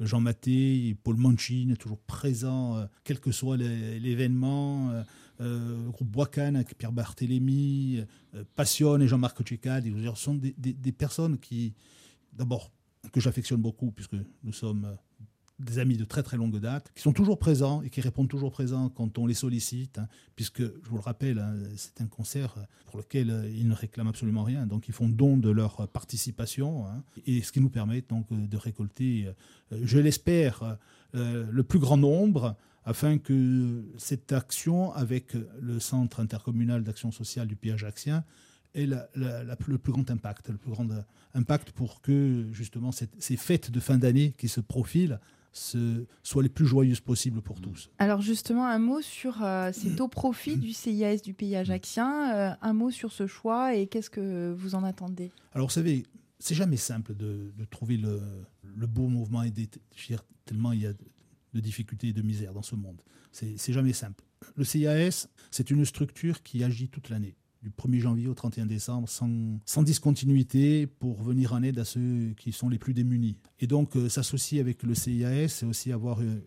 Jean 0.00 0.20
Maté, 0.20 0.96
Paul 1.02 1.16
Manchin, 1.16 1.74
toujours 1.78 2.00
présent, 2.00 2.88
quel 3.04 3.20
que 3.20 3.30
soit 3.30 3.56
l'événement 3.56 5.04
euh, 5.40 5.84
le 5.84 5.90
groupe 5.90 6.08
Boacan 6.08 6.54
avec 6.54 6.78
Pierre 6.78 6.92
Barthélémy, 6.92 8.04
euh, 8.34 8.44
Passion 8.54 9.00
et 9.00 9.08
Jean-Marc 9.08 9.42
Tchécad, 9.42 9.84
ce 9.84 10.14
sont 10.14 10.34
des, 10.34 10.92
personnes 10.92 11.38
qui, 11.38 11.74
d'abord, 12.32 12.70
que 13.12 13.20
j'affectionne 13.20 13.60
beaucoup, 13.60 13.90
puisque 13.90 14.14
nous 14.44 14.52
sommes 14.52 14.84
euh, 14.84 14.94
des 15.60 15.78
amis 15.78 15.96
de 15.96 16.04
très 16.04 16.22
très 16.22 16.36
longue 16.36 16.58
date, 16.58 16.90
qui 16.94 17.02
sont 17.02 17.12
toujours 17.12 17.38
présents 17.38 17.82
et 17.82 17.90
qui 17.90 18.00
répondent 18.00 18.28
toujours 18.28 18.50
présents 18.50 18.88
quand 18.88 19.18
on 19.18 19.26
les 19.26 19.34
sollicite, 19.34 19.98
hein, 19.98 20.08
puisque, 20.34 20.62
je 20.62 20.88
vous 20.88 20.96
le 20.96 21.02
rappelle, 21.02 21.38
hein, 21.38 21.54
c'est 21.76 22.00
un 22.00 22.06
concert 22.06 22.56
pour 22.86 22.98
lequel 22.98 23.50
ils 23.54 23.68
ne 23.68 23.74
réclament 23.74 24.08
absolument 24.08 24.42
rien, 24.42 24.66
donc 24.66 24.88
ils 24.88 24.94
font 24.94 25.08
don 25.08 25.36
de 25.36 25.50
leur 25.50 25.88
participation, 25.88 26.86
hein, 26.86 27.04
et 27.26 27.42
ce 27.42 27.52
qui 27.52 27.60
nous 27.60 27.70
permet 27.70 28.02
donc 28.02 28.26
de 28.30 28.56
récolter, 28.56 29.28
je 29.70 29.98
l'espère, 29.98 30.78
le 31.12 31.62
plus 31.62 31.78
grand 31.78 31.96
nombre 31.96 32.56
afin 32.84 33.18
que 33.18 33.84
cette 33.96 34.32
action 34.32 34.92
avec 34.92 35.34
le 35.60 35.80
Centre 35.80 36.20
intercommunal 36.20 36.82
d'action 36.82 37.10
sociale 37.12 37.46
du 37.46 37.56
Pays 37.56 37.72
ajaxien 37.72 38.24
ait 38.74 38.86
le 38.86 39.78
plus 39.78 39.92
grand 39.92 40.10
impact, 40.10 40.50
le 40.50 40.58
plus 40.58 40.72
grand 40.72 40.88
impact 41.34 41.70
pour 41.72 42.00
que 42.00 42.48
justement 42.52 42.90
ces 42.92 43.36
fêtes 43.36 43.70
de 43.70 43.80
fin 43.80 43.98
d'année 43.98 44.34
qui 44.36 44.48
se 44.48 44.60
profilent 44.60 45.20
soient 45.54 46.42
les 46.42 46.48
plus 46.48 46.66
joyeuses 46.66 47.00
possibles 47.00 47.40
pour 47.40 47.60
tous. 47.60 47.90
Alors 47.98 48.20
justement, 48.20 48.66
un 48.66 48.78
mot 48.78 49.00
sur, 49.00 49.42
euh, 49.42 49.70
c'est 49.72 50.00
au 50.00 50.08
profit 50.08 50.56
du 50.56 50.72
CIAS 50.72 51.18
du 51.18 51.32
pays 51.32 51.56
ajaxien, 51.56 52.34
euh, 52.34 52.54
un 52.60 52.72
mot 52.72 52.90
sur 52.90 53.12
ce 53.12 53.26
choix 53.26 53.74
et 53.74 53.86
qu'est-ce 53.86 54.10
que 54.10 54.52
vous 54.52 54.74
en 54.74 54.84
attendez? 54.84 55.30
Alors 55.52 55.68
vous 55.68 55.72
savez, 55.72 56.04
c'est 56.38 56.54
jamais 56.54 56.76
simple 56.76 57.14
de, 57.14 57.52
trouver 57.70 57.96
le, 57.96 58.20
beau 58.86 59.08
mouvement 59.08 59.42
et 59.42 59.52
tellement 60.44 60.72
il 60.72 60.82
y 60.82 60.86
a 60.86 60.92
de 60.92 61.60
difficultés 61.60 62.08
et 62.08 62.12
de 62.12 62.22
misère 62.22 62.52
dans 62.52 62.62
ce 62.62 62.74
monde. 62.74 63.00
C'est 63.32 63.72
jamais 63.72 63.92
simple. 63.92 64.24
Le 64.56 64.64
CIAS, 64.64 65.28
c'est 65.50 65.70
une 65.70 65.84
structure 65.84 66.42
qui 66.42 66.62
agit 66.62 66.88
toute 66.88 67.08
l'année, 67.08 67.36
du 67.64 67.70
1er 67.70 68.00
janvier 68.00 68.28
au 68.28 68.34
31 68.34 68.66
décembre, 68.66 69.08
sans, 69.08 69.82
discontinuité, 69.82 70.86
pour 70.86 71.22
venir 71.22 71.54
en 71.54 71.62
aide 71.62 71.78
à 71.78 71.84
ceux 71.86 72.34
qui 72.36 72.52
sont 72.52 72.68
les 72.68 72.78
plus 72.78 72.92
démunis. 72.92 73.38
Et 73.58 73.66
donc, 73.66 73.96
euh, 73.96 74.10
s'associer 74.10 74.60
avec 74.60 74.82
le 74.82 74.94
CIAS, 74.94 75.48
c'est 75.48 75.66
aussi 75.66 75.90
avoir 75.90 76.20
euh, 76.20 76.40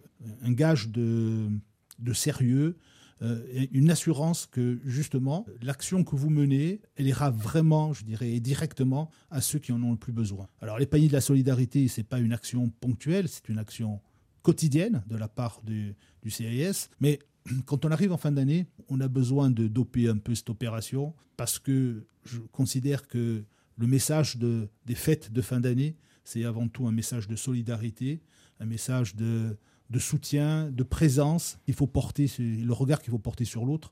un 0.43 0.51
gage 0.51 0.89
de, 0.89 1.49
de 1.97 2.13
sérieux, 2.13 2.77
euh, 3.23 3.65
une 3.71 3.89
assurance 3.89 4.45
que 4.45 4.79
justement 4.85 5.47
l'action 5.63 6.03
que 6.03 6.15
vous 6.15 6.29
menez, 6.29 6.81
elle 6.97 7.07
ira 7.07 7.31
vraiment, 7.31 7.93
je 7.93 8.05
dirais, 8.05 8.39
directement 8.39 9.09
à 9.31 9.41
ceux 9.41 9.57
qui 9.57 9.71
en 9.71 9.81
ont 9.81 9.91
le 9.91 9.97
plus 9.97 10.13
besoin. 10.13 10.47
Alors 10.61 10.77
les 10.77 10.85
pays 10.85 11.07
de 11.07 11.13
la 11.13 11.21
solidarité, 11.21 11.87
c'est 11.87 12.03
pas 12.03 12.19
une 12.19 12.31
action 12.31 12.69
ponctuelle, 12.79 13.27
c'est 13.27 13.49
une 13.49 13.57
action 13.57 14.01
quotidienne 14.43 15.03
de 15.07 15.17
la 15.17 15.27
part 15.27 15.61
du, 15.63 15.95
du 16.21 16.29
CIS, 16.29 16.89
mais 16.99 17.17
quand 17.65 17.85
on 17.85 17.91
arrive 17.91 18.11
en 18.11 18.17
fin 18.17 18.31
d'année, 18.31 18.67
on 18.89 18.99
a 19.01 19.07
besoin 19.07 19.49
de 19.49 19.67
doper 19.67 20.07
un 20.09 20.17
peu 20.17 20.35
cette 20.35 20.49
opération 20.49 21.13
parce 21.35 21.59
que 21.59 22.05
je 22.23 22.39
considère 22.51 23.07
que 23.07 23.43
le 23.77 23.87
message 23.87 24.37
de, 24.37 24.69
des 24.85 24.95
fêtes 24.95 25.31
de 25.31 25.41
fin 25.41 25.59
d'année, 25.59 25.95
c'est 26.23 26.43
avant 26.43 26.67
tout 26.67 26.87
un 26.87 26.91
message 26.91 27.27
de 27.27 27.35
solidarité, 27.35 28.21
un 28.59 28.65
message 28.65 29.15
de, 29.15 29.57
soutien, 29.97 30.69
de 30.71 30.83
présence. 30.83 31.59
Il 31.67 31.73
faut 31.73 31.87
porter 31.87 32.29
le 32.39 32.73
regard 32.73 33.01
qu'il 33.01 33.11
faut 33.11 33.19
porter 33.19 33.45
sur 33.45 33.65
l'autre 33.65 33.91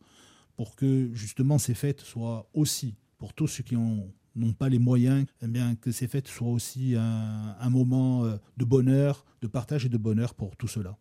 pour 0.57 0.75
que 0.75 1.09
justement 1.13 1.57
ces 1.57 1.73
fêtes 1.73 2.01
soient 2.01 2.49
aussi, 2.53 2.95
pour 3.17 3.33
tous 3.33 3.47
ceux 3.47 3.63
qui 3.63 3.75
n'ont 3.75 4.53
pas 4.53 4.69
les 4.69 4.79
moyens, 4.79 5.25
eh 5.41 5.47
bien, 5.47 5.75
que 5.75 5.91
ces 5.91 6.07
fêtes 6.07 6.27
soient 6.27 6.49
aussi 6.49 6.95
un, 6.95 7.55
un 7.59 7.69
moment 7.69 8.25
euh, 8.25 8.37
de 8.57 8.65
bonheur, 8.65 9.25
de 9.41 9.47
partage 9.47 9.85
et 9.85 9.89
de 9.89 9.97
bonheur 9.97 10.33
pour 10.33 10.55
tout 10.55 10.67
cela. 10.67 10.97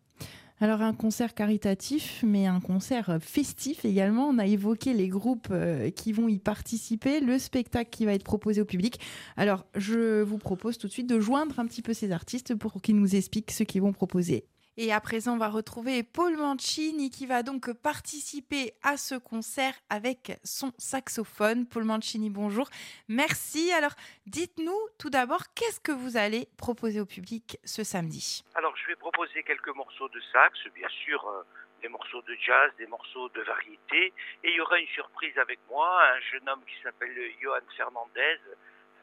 Alors 0.61 0.81
un 0.81 0.93
concert 0.93 1.33
caritatif, 1.33 2.23
mais 2.25 2.45
un 2.45 2.61
concert 2.61 3.17
festif 3.19 3.83
également. 3.83 4.29
On 4.29 4.37
a 4.37 4.45
évoqué 4.45 4.93
les 4.93 5.09
groupes 5.09 5.49
euh, 5.51 5.89
qui 5.89 6.13
vont 6.13 6.29
y 6.29 6.39
participer, 6.39 7.19
le 7.19 7.37
spectacle 7.39 7.89
qui 7.89 8.05
va 8.05 8.13
être 8.13 8.23
proposé 8.23 8.61
au 8.61 8.65
public. 8.65 8.99
Alors 9.35 9.65
je 9.75 10.21
vous 10.21 10.37
propose 10.37 10.77
tout 10.77 10.87
de 10.87 10.93
suite 10.93 11.09
de 11.09 11.19
joindre 11.19 11.59
un 11.59 11.65
petit 11.65 11.81
peu 11.81 11.93
ces 11.93 12.11
artistes 12.13 12.55
pour 12.55 12.81
qu'ils 12.81 12.95
nous 12.95 13.15
expliquent 13.15 13.51
ce 13.51 13.63
qu'ils 13.63 13.81
vont 13.81 13.91
proposer. 13.91 14.45
Et 14.77 14.91
à 14.91 14.99
présent, 14.99 15.35
on 15.35 15.37
va 15.37 15.47
retrouver 15.47 16.03
Paul 16.03 16.35
Mancini 16.35 17.09
qui 17.09 17.25
va 17.25 17.43
donc 17.43 17.71
participer 17.71 18.73
à 18.83 18.97
ce 18.97 19.15
concert 19.15 19.73
avec 19.89 20.37
son 20.43 20.73
saxophone. 20.77 21.65
Paul 21.65 21.85
Mancini, 21.85 22.29
bonjour. 22.29 22.69
Merci. 23.07 23.71
Alors, 23.71 23.93
dites-nous 24.25 24.77
tout 24.99 25.09
d'abord, 25.09 25.43
qu'est-ce 25.55 25.79
que 25.79 25.93
vous 25.93 26.17
allez 26.17 26.49
proposer 26.57 26.99
au 26.99 27.05
public 27.05 27.57
ce 27.63 27.85
samedi? 27.85 28.43
Alors, 28.53 28.75
je 28.75 28.87
vais 28.87 28.97
proposer 28.97 29.43
quelques 29.43 29.73
morceaux 29.73 30.09
de 30.09 30.19
sax, 30.33 30.59
bien 30.75 30.89
sûr. 30.89 31.25
Euh, 31.25 31.43
des 31.81 31.89
morceaux 31.89 32.21
de 32.23 32.35
jazz, 32.43 32.71
des 32.79 32.87
morceaux 32.87 33.29
de 33.29 33.41
variété. 33.41 34.11
Et 34.43 34.49
il 34.49 34.55
y 34.55 34.59
aura 34.59 34.79
une 34.79 34.87
surprise 34.87 35.37
avec 35.37 35.59
moi, 35.69 35.87
un 36.15 36.19
jeune 36.31 36.49
homme 36.49 36.63
qui 36.65 36.81
s'appelle 36.81 37.15
Johan 37.39 37.59
Fernandez, 37.77 38.39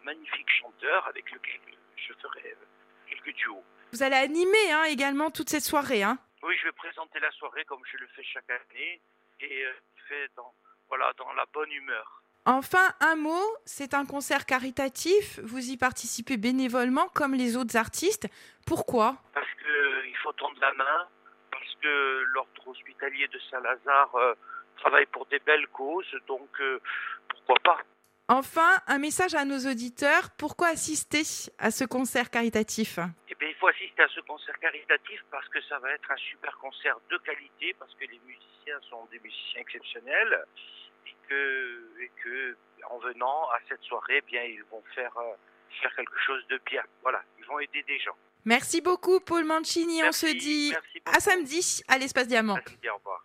un 0.01 0.05
magnifique 0.05 0.51
chanteur 0.61 1.07
avec 1.07 1.31
lequel 1.31 1.61
je 1.97 2.13
ferai 2.15 2.51
euh, 2.51 2.67
quelques 3.09 3.37
duos. 3.37 3.63
Vous 3.93 4.03
allez 4.03 4.17
animer 4.17 4.73
hein, 4.73 4.85
également 4.85 5.31
toute 5.31 5.51
cette 5.51 5.65
soirée. 5.65 6.03
Hein 6.03 6.19
oui, 6.43 6.57
je 6.59 6.65
vais 6.65 6.73
présenter 6.73 7.21
la 7.21 7.31
soirée 7.33 7.65
comme 7.67 7.83
je 7.91 7.99
le 7.99 8.07
fais 8.09 8.23
chaque 8.25 8.51
année 8.51 9.01
et 9.41 9.65
euh, 9.65 9.73
fait 10.09 10.31
dans, 10.37 10.53
voilà, 10.89 11.13
dans 11.19 11.33
la 11.35 11.45
bonne 11.53 11.71
humeur. 11.71 12.23
Enfin, 12.45 12.93
un 13.01 13.15
mot, 13.15 13.45
c'est 13.65 13.95
un 13.95 14.05
concert 14.05 14.47
caritatif. 14.47 15.39
Vous 15.43 15.71
y 15.71 15.77
participez 15.77 16.37
bénévolement 16.37 17.09
comme 17.15 17.35
les 17.35 17.57
autres 17.57 17.77
artistes. 17.77 18.29
Pourquoi? 18.67 19.17
Parce 19.35 19.47
qu'il 19.61 19.71
euh, 19.71 20.15
faut 20.23 20.33
tendre 20.33 20.59
la 20.61 20.73
main, 20.73 21.09
parce 21.51 21.75
que 21.81 22.25
l'ordre 22.33 22.69
hospitalier 22.69 23.29
de 23.29 23.39
Saint-Lazare 23.51 24.15
euh, 24.17 24.35
travaille 24.79 25.07
pour 25.07 25.27
des 25.27 25.39
belles 25.39 25.69
causes, 25.69 26.17
donc 26.27 26.49
pourquoi 27.29 27.57
pas? 27.63 27.79
Enfin, 28.29 28.81
un 28.87 28.99
message 28.99 29.35
à 29.35 29.45
nos 29.45 29.59
auditeurs. 29.71 30.31
Pourquoi 30.39 30.69
assister 30.69 31.23
à 31.59 31.71
ce 31.71 31.85
concert 31.85 32.31
caritatif? 32.31 32.99
Faut 33.63 33.69
assister 33.69 34.03
à 34.03 34.09
ce 34.09 34.21
concert 34.23 34.59
caritatif 34.59 35.25
parce 35.31 35.49
que 35.49 35.63
ça 35.69 35.79
va 35.79 35.93
être 35.93 36.11
un 36.11 36.17
super 36.17 36.59
concert 36.59 36.99
de 37.11 37.17
qualité, 37.19 37.77
parce 37.79 37.95
que 37.95 38.05
les 38.07 38.21
musiciens 38.27 38.81
sont 38.91 39.07
des 39.13 39.21
musiciens 39.21 39.61
exceptionnels 39.61 40.45
et 41.07 41.15
que, 41.29 42.03
et 42.03 42.11
que 42.25 42.57
en 42.91 42.99
venant 42.99 43.49
à 43.55 43.59
cette 43.69 43.83
soirée, 43.83 44.19
eh 44.19 44.23
bien, 44.23 44.43
ils 44.43 44.65
vont 44.65 44.83
faire, 44.97 45.17
euh, 45.17 45.35
faire 45.81 45.95
quelque 45.95 46.19
chose 46.27 46.45
de 46.49 46.61
bien. 46.67 46.83
Voilà, 47.03 47.23
ils 47.39 47.45
vont 47.45 47.61
aider 47.61 47.85
des 47.87 48.01
gens. 48.01 48.17
Merci 48.45 48.81
beaucoup, 48.81 49.21
Paul 49.21 49.45
Mancini. 49.45 50.03
On 50.03 50.11
se 50.11 50.27
dit 50.27 50.75
à 51.07 51.21
samedi 51.21 51.83
à 51.87 51.99
l'Espace 51.99 52.27
Diamant. 52.27 52.59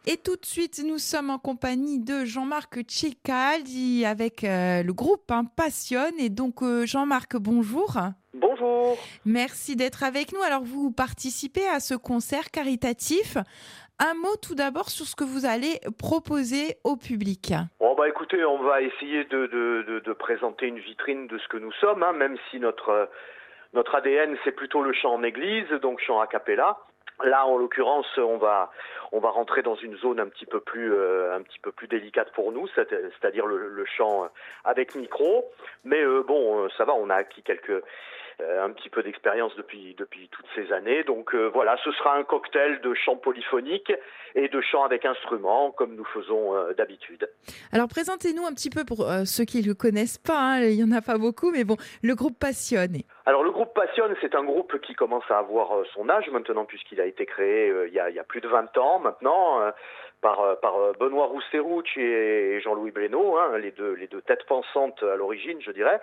Et 0.05 0.17
tout 0.17 0.35
de 0.35 0.45
suite, 0.45 0.79
nous 0.85 0.99
sommes 0.99 1.31
en 1.31 1.39
compagnie 1.39 1.99
de 1.99 2.23
Jean-Marc 2.25 2.81
Tchekal 2.83 3.63
avec 4.05 4.43
euh, 4.43 4.83
le 4.83 4.93
groupe 4.93 5.31
hein, 5.31 5.45
Passionne. 5.45 6.19
Et 6.19 6.29
donc, 6.29 6.61
euh, 6.61 6.85
Jean-Marc, 6.85 7.35
bonjour. 7.37 7.97
Bonjour. 8.35 8.76
Merci 9.25 9.75
d'être 9.75 10.03
avec 10.03 10.31
nous. 10.33 10.41
Alors, 10.41 10.63
vous 10.63 10.91
participez 10.91 11.67
à 11.67 11.79
ce 11.79 11.95
concert 11.95 12.51
caritatif. 12.51 13.37
Un 13.99 14.13
mot 14.13 14.35
tout 14.41 14.53
d'abord 14.53 14.89
sur 14.89 15.05
ce 15.05 15.15
que 15.15 15.23
vous 15.23 15.45
allez 15.45 15.79
proposer 15.97 16.77
au 16.83 16.97
public. 16.97 17.53
Bon, 17.79 17.95
bah 17.95 18.07
écoutez, 18.07 18.45
on 18.45 18.61
va 18.61 18.81
essayer 18.81 19.23
de, 19.25 19.47
de, 19.47 20.13
présenter 20.13 20.67
une 20.67 20.77
vitrine 20.77 21.25
de 21.27 21.37
ce 21.39 21.47
que 21.47 21.57
nous 21.57 21.71
sommes, 21.73 22.03
hein, 22.03 22.13
même 22.13 22.37
si 22.49 22.59
notre 22.59 23.09
notre 23.73 23.95
ADN, 23.95 24.37
c'est 24.43 24.51
plutôt 24.51 24.81
le 24.81 24.93
chant 24.93 25.13
en 25.13 25.23
église, 25.23 25.67
donc 25.81 25.99
chant 25.99 26.19
a 26.19 26.27
cappella. 26.27 26.77
Là, 27.23 27.45
en 27.47 27.57
l'occurrence, 27.57 28.05
on 28.17 28.37
va 28.37 28.71
on 29.11 29.19
va 29.19 29.29
rentrer 29.29 29.63
dans 29.63 29.75
une 29.75 29.97
zone 29.97 30.19
un 30.19 30.27
petit 30.27 30.45
peu 30.45 30.59
plus 30.59 30.93
euh, 30.93 31.35
un 31.35 31.41
petit 31.41 31.59
peu 31.59 31.71
plus 31.71 31.87
délicate 31.87 32.31
pour 32.33 32.51
nous, 32.51 32.67
c'est-à-dire 32.75 33.45
le, 33.47 33.85
chant 33.85 34.29
avec 34.63 34.95
micro. 34.95 35.45
Mais 35.83 36.01
euh, 36.01 36.23
bon, 36.23 36.65
euh, 36.65 36.67
ça 36.77 36.85
va, 36.85 36.93
on 36.93 37.09
a 37.09 37.15
acquis 37.15 37.41
quelques 37.41 37.83
un 38.39 38.69
petit 38.71 38.89
peu 38.89 39.03
d'expérience 39.03 39.55
depuis 39.55 39.95
depuis 39.97 40.29
toutes 40.29 40.45
ces 40.55 40.71
années. 40.71 41.03
Donc 41.03 41.33
voilà, 41.35 41.77
ce 41.83 41.91
sera 41.91 42.15
un 42.15 42.23
cocktail 42.23 42.81
de 42.81 42.93
chant 42.93 43.15
polyphonique 43.15 43.91
et 44.35 44.47
de 44.47 44.61
chant 44.61 44.83
avec 44.83 45.05
instruments 45.05 45.71
comme 45.71 45.95
nous 45.95 46.05
faisons 46.05 46.53
d'habitude. 46.77 47.29
Alors 47.71 47.87
présentez-nous 47.87 48.45
un 48.45 48.53
petit 48.53 48.69
peu 48.69 48.85
pour 48.85 49.07
ceux 49.25 49.45
qui 49.45 49.61
ne 49.61 49.67
le 49.67 49.73
connaissent 49.73 50.19
pas, 50.19 50.39
hein, 50.39 50.61
il 50.61 50.75
y 50.75 50.83
en 50.83 50.91
a 50.91 51.01
pas 51.01 51.17
beaucoup, 51.17 51.51
mais 51.51 51.63
bon, 51.63 51.77
le 52.03 52.15
groupe 52.15 52.37
Passionne. 52.39 52.97
Alors 53.25 53.43
le 53.43 53.51
groupe 53.51 53.73
Passionne, 53.73 54.15
c'est 54.21 54.35
un 54.35 54.43
groupe 54.43 54.79
qui 54.81 54.93
commence 54.93 55.23
à 55.29 55.39
avoir 55.39 55.75
euh, 55.75 55.83
son 55.93 56.09
âge 56.09 56.29
maintenant 56.29 56.65
puisqu'il 56.65 57.01
a 57.01 57.05
été 57.05 57.25
créé 57.25 57.69
euh, 57.69 57.87
il, 57.87 57.93
y 57.93 57.99
a, 57.99 58.23
plus 58.23 58.41
de 58.41 58.47
20 58.47 58.77
ans 58.77 58.99
maintenant 58.99 59.61
euh, 59.61 59.71
par, 60.21 60.59
par 60.59 60.93
Benoît 60.99 61.27
Rousserouch 61.27 61.97
et 61.97 62.59
Jean-Louis 62.61 62.91
Blénaud, 62.91 63.37
hein, 63.37 63.57
les, 63.57 63.71
deux, 63.71 63.97
têtes 64.25 64.45
pensantes 64.45 65.01
à 65.03 65.15
l'origine, 65.15 65.61
je 65.61 65.71
dirais. 65.71 65.99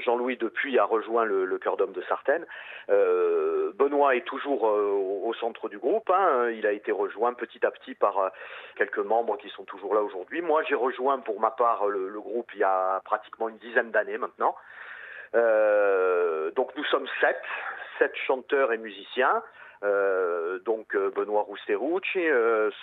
Jean-Louis 0.00 0.36
depuis 0.36 0.78
a 0.78 0.84
rejoint 0.84 1.24
le, 1.24 1.58
Cœur 1.58 1.76
d'Homme 1.76 1.92
de 1.92 2.02
Sartène. 2.02 2.46
Benoît 2.88 4.16
est 4.16 4.24
toujours 4.24 4.62
au 4.62 5.34
centre 5.34 5.68
du 5.68 5.78
groupe. 5.78 6.08
Hein. 6.10 6.50
il 6.50 6.66
a 6.66 6.72
été 6.72 6.92
rejoint 6.92 7.34
petit 7.34 7.64
à 7.66 7.70
petit 7.70 7.94
par 7.94 8.32
quelques 8.76 8.98
membres 8.98 9.36
qui 9.36 9.48
sont 9.50 9.64
toujours 9.64 9.94
là 9.94 10.02
aujourd'hui. 10.02 10.40
Moi, 10.40 10.62
j'ai 10.68 10.74
rejoint 10.74 11.18
pour 11.18 11.40
ma 11.40 11.50
part 11.50 11.86
le 11.88 12.20
groupe 12.20 12.50
il 12.54 12.60
y 12.60 12.64
a 12.64 13.00
pratiquement 13.04 13.48
une 13.48 13.58
dizaine 13.58 13.90
d'années 13.90 14.18
maintenant. 14.18 14.54
Euh, 15.34 16.50
donc 16.52 16.70
nous 16.76 16.84
sommes 16.84 17.06
sept, 17.20 17.40
sept 17.98 18.14
chanteurs 18.26 18.72
et 18.72 18.78
musiciens. 18.78 19.42
Euh, 19.84 20.58
donc 20.60 20.94
euh, 20.94 21.10
Benoît 21.10 21.42
Rousseroucci, 21.42 22.20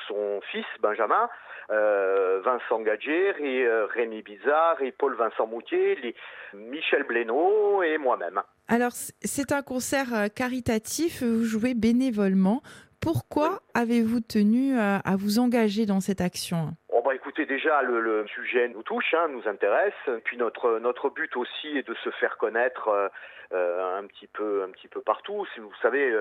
son 0.07 0.41
fils 0.51 0.65
Benjamin, 0.81 1.29
Vincent 1.69 2.81
Gadger, 2.81 3.33
et 3.39 3.67
Rémi 3.93 4.23
Bizarre, 4.23 4.81
et 4.81 4.91
Paul 4.91 5.15
Vincent 5.15 5.45
Moutier, 5.45 6.15
Michel 6.53 7.03
Blénaud 7.03 7.83
et 7.83 7.97
moi-même. 7.99 8.41
Alors 8.67 8.91
c'est 8.93 9.51
un 9.51 9.61
concert 9.61 10.33
caritatif, 10.35 11.21
vous 11.21 11.43
jouez 11.43 11.75
bénévolement. 11.75 12.61
Pourquoi 13.01 13.59
avez-vous 13.73 14.19
tenu 14.19 14.77
à 14.77 15.15
vous 15.17 15.39
engager 15.39 15.85
dans 15.85 15.99
cette 15.99 16.21
action? 16.21 16.75
Bah, 17.09 17.15
écoutez, 17.15 17.47
déjà 17.47 17.81
le, 17.81 18.27
sujet 18.27 18.67
nous 18.67 18.83
touche, 18.83 19.15
hein, 19.15 19.29
nous 19.29 19.47
intéresse. 19.47 19.95
Puis 20.25 20.37
notre 20.37 20.77
notre 20.77 21.09
but 21.09 21.35
aussi 21.37 21.75
est 21.75 21.87
de 21.87 21.95
se 22.03 22.11
faire 22.11 22.37
connaître 22.37 22.87
euh, 22.87 23.07
euh, 23.51 23.97
un 23.97 24.05
petit 24.05 24.27
peu 24.27 24.61
un 24.61 24.69
petit 24.69 24.87
peu 24.87 25.01
partout. 25.01 25.47
Vous 25.57 25.73
savez, 25.81 26.11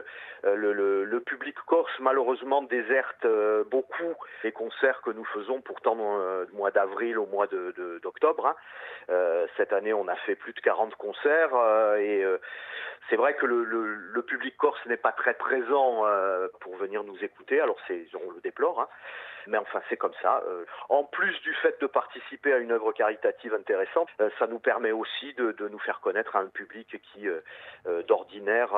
euh, 0.47 0.54
le, 0.54 1.20
public 1.20 1.54
corse 1.66 1.92
malheureusement 2.00 2.62
déserte 2.62 3.26
beaucoup 3.70 4.14
les 4.44 4.52
concerts 4.52 5.02
que 5.02 5.11
nous 5.11 5.26
faisons 5.26 5.61
pourtant 5.61 5.94
du 6.47 6.56
mois 6.56 6.70
d'avril 6.70 7.18
au 7.18 7.26
mois 7.26 7.49
d'octobre. 8.02 8.47
Hein. 8.47 9.47
cette 9.58 9.75
année, 9.75 9.92
on 9.92 10.08
a 10.08 10.16
fait 10.16 10.37
plus 10.37 10.54
de 10.54 10.61
40 10.61 10.94
concerts 10.94 11.54
et 11.99 12.25
c'est 13.08 13.16
vrai 13.16 13.34
que 13.34 13.46
le, 13.46 13.64
le, 13.64 14.22
public 14.22 14.56
corse 14.56 14.84
n'est 14.86 14.98
pas 14.98 15.12
très 15.12 15.34
présent 15.34 16.04
pour 16.60 16.76
venir 16.76 17.04
nous 17.04 17.16
écouter. 17.24 17.60
Alors 17.60 17.78
c'est 17.86 18.06
on 18.14 18.30
le 18.30 18.40
déplore. 18.40 18.80
Hein. 18.80 18.88
Mais 19.47 19.59
enfin, 19.59 19.80
c'est 19.88 19.97
comme 19.97 20.12
ça. 20.23 20.42
Euh, 20.47 20.64
en 20.88 21.04
plus 21.04 21.35
du 21.42 21.54
fait 21.62 21.80
de 21.80 21.87
participer 21.87 22.52
à 22.52 22.59
une 22.59 22.73
œuvre 22.73 22.92
caritative 22.92 23.54
intéressante, 23.54 24.09
euh, 24.21 24.30
ça 24.38 24.47
nous 24.47 24.59
permet 24.59 24.92
aussi 24.92 25.35
de, 25.35 25.54
nous 25.68 25.78
faire 25.78 26.00
connaître 26.00 26.37
à 26.37 26.40
un 26.40 26.47
public 26.47 27.00
qui, 27.12 27.28
euh, 27.28 27.40
d'ordinaire, 28.09 28.71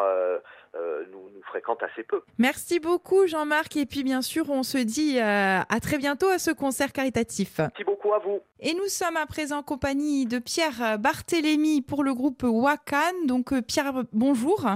nous, 0.74 1.30
nous, 1.30 1.42
fréquente 1.42 1.82
assez 1.82 2.02
peu. 2.02 2.22
Merci 2.38 2.80
beaucoup, 2.80 3.26
Jean-Marc. 3.26 3.76
Et 3.76 3.86
puis, 3.86 4.02
bien 4.02 4.22
sûr, 4.22 4.50
on 4.50 4.62
se 4.62 4.78
dit 4.78 5.18
à 5.20 5.80
très 5.80 5.98
bientôt 5.98 6.28
à 6.28 6.38
ce 6.38 6.50
concert 6.50 6.92
caritatif. 6.92 7.58
Merci 7.58 7.84
beaucoup 7.84 8.12
à 8.14 8.18
vous. 8.18 8.40
Et 8.60 8.74
nous 8.74 8.86
sommes 8.86 9.16
à 9.16 9.26
présent 9.26 9.58
en 9.58 9.62
compagnie 9.62 10.26
de 10.26 10.38
Pierre 10.38 10.98
Barthélémy 10.98 11.82
pour 11.82 12.04
le 12.04 12.14
groupe 12.14 12.42
Wakan. 12.42 13.26
Donc, 13.26 13.52
Pierre, 13.62 13.92
bonjour. 14.12 14.66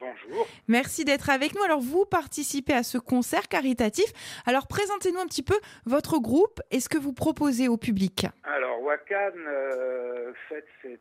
Bonjour. 0.00 0.46
Merci 0.66 1.04
d'être 1.04 1.28
avec 1.28 1.54
nous. 1.54 1.62
Alors, 1.62 1.80
vous 1.80 2.06
participez 2.06 2.72
à 2.72 2.82
ce 2.82 2.96
concert 2.96 3.48
caritatif. 3.48 4.06
Alors, 4.46 4.66
présentez-nous 4.66 5.20
un 5.20 5.26
petit 5.26 5.42
peu 5.42 5.58
votre 5.84 6.18
groupe 6.18 6.60
et 6.70 6.80
ce 6.80 6.88
que 6.88 6.96
vous 6.96 7.12
proposez 7.12 7.68
au 7.68 7.76
public. 7.76 8.26
Alors, 8.44 8.80
Wakan, 8.80 9.36
euh, 9.36 10.32
fête 10.48 10.66
ses 10.80 10.98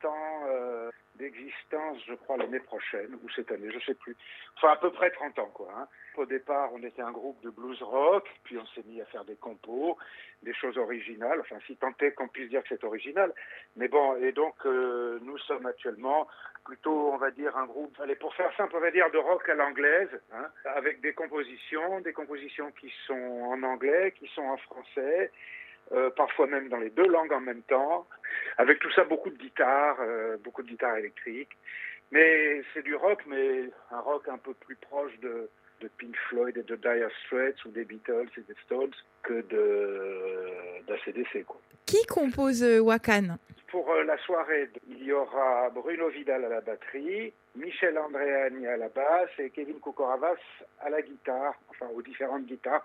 30 0.00 0.12
ans 0.12 0.42
euh, 0.48 0.90
d'existence, 1.16 1.98
je 2.06 2.14
crois, 2.14 2.36
l'année 2.36 2.60
prochaine, 2.60 3.18
ou 3.22 3.28
cette 3.30 3.50
année, 3.50 3.70
je 3.72 3.80
sais 3.84 3.94
plus. 3.94 4.16
Enfin, 4.56 4.72
à 4.72 4.76
peu 4.76 4.90
près 4.90 5.10
30 5.10 5.38
ans, 5.38 5.50
quoi. 5.52 5.68
Hein. 5.76 5.88
Au 6.16 6.26
départ, 6.26 6.70
on 6.72 6.82
était 6.82 7.02
un 7.02 7.10
groupe 7.10 7.40
de 7.42 7.50
blues 7.50 7.82
rock, 7.82 8.28
puis 8.44 8.58
on 8.58 8.66
s'est 8.66 8.84
mis 8.86 9.00
à 9.00 9.04
faire 9.06 9.24
des 9.24 9.36
compos, 9.36 9.96
des 10.42 10.54
choses 10.54 10.78
originales, 10.78 11.40
enfin, 11.40 11.56
si 11.66 11.76
tant 11.76 11.92
est 12.00 12.12
qu'on 12.12 12.28
puisse 12.28 12.48
dire 12.48 12.62
que 12.62 12.68
c'est 12.68 12.84
original. 12.84 13.32
Mais 13.76 13.88
bon, 13.88 14.16
et 14.16 14.32
donc, 14.32 14.54
euh, 14.66 15.18
nous 15.22 15.38
sommes 15.38 15.66
actuellement 15.66 16.28
plutôt, 16.64 17.12
on 17.12 17.16
va 17.16 17.30
dire, 17.30 17.56
un 17.56 17.66
groupe, 17.66 17.98
allez, 18.00 18.16
pour 18.16 18.34
faire 18.34 18.54
simple, 18.56 18.76
on 18.76 18.80
va 18.80 18.90
dire 18.90 19.10
de 19.10 19.18
rock 19.18 19.48
à 19.48 19.54
l'anglaise, 19.54 20.10
hein, 20.32 20.46
avec 20.76 21.00
des 21.00 21.12
compositions, 21.12 22.00
des 22.00 22.12
compositions 22.12 22.70
qui 22.72 22.92
sont 23.06 23.14
en 23.14 23.62
anglais, 23.62 24.12
qui 24.18 24.26
sont 24.28 24.42
en 24.42 24.56
français, 24.58 25.30
euh, 25.92 26.10
parfois 26.10 26.46
même 26.46 26.68
dans 26.68 26.78
les 26.78 26.90
deux 26.90 27.06
langues 27.06 27.32
en 27.32 27.40
même 27.40 27.62
temps, 27.62 28.06
avec 28.58 28.78
tout 28.80 28.90
ça 28.92 29.04
beaucoup 29.04 29.30
de 29.30 29.38
guitare, 29.38 29.96
euh, 30.00 30.36
beaucoup 30.38 30.62
de 30.62 30.68
guitare 30.68 30.96
électrique. 30.96 31.56
Mais 32.10 32.62
c'est 32.72 32.82
du 32.82 32.94
rock, 32.94 33.22
mais 33.26 33.70
un 33.90 34.00
rock 34.00 34.28
un 34.28 34.38
peu 34.38 34.54
plus 34.54 34.76
proche 34.76 35.18
de, 35.20 35.48
de 35.80 35.88
Pink 35.98 36.16
Floyd 36.28 36.56
et 36.56 36.62
de 36.62 36.76
Dire 36.76 37.10
Straits 37.24 37.64
ou 37.64 37.70
des 37.70 37.84
Beatles 37.84 38.28
et 38.36 38.40
des 38.42 38.54
Stones 38.64 38.94
que 39.22 39.42
de 39.42 40.86
d'ACDC. 40.86 41.44
Qui 41.86 42.04
compose 42.06 42.62
euh, 42.62 42.80
Wakan? 42.80 43.38
Pour 43.68 43.92
la 43.94 44.16
soirée, 44.18 44.70
il 44.88 45.02
y 45.04 45.12
aura 45.12 45.68
Bruno 45.70 46.08
Vidal 46.08 46.44
à 46.44 46.48
la 46.48 46.60
batterie, 46.60 47.32
Michel 47.56 47.98
Andréani 47.98 48.66
à 48.66 48.76
la 48.76 48.88
basse 48.88 49.30
et 49.38 49.50
Kevin 49.50 49.80
Kokoravas 49.80 50.36
à 50.80 50.88
la 50.88 51.02
guitare, 51.02 51.54
enfin 51.70 51.86
aux 51.94 52.02
différentes 52.02 52.46
guitares, 52.46 52.84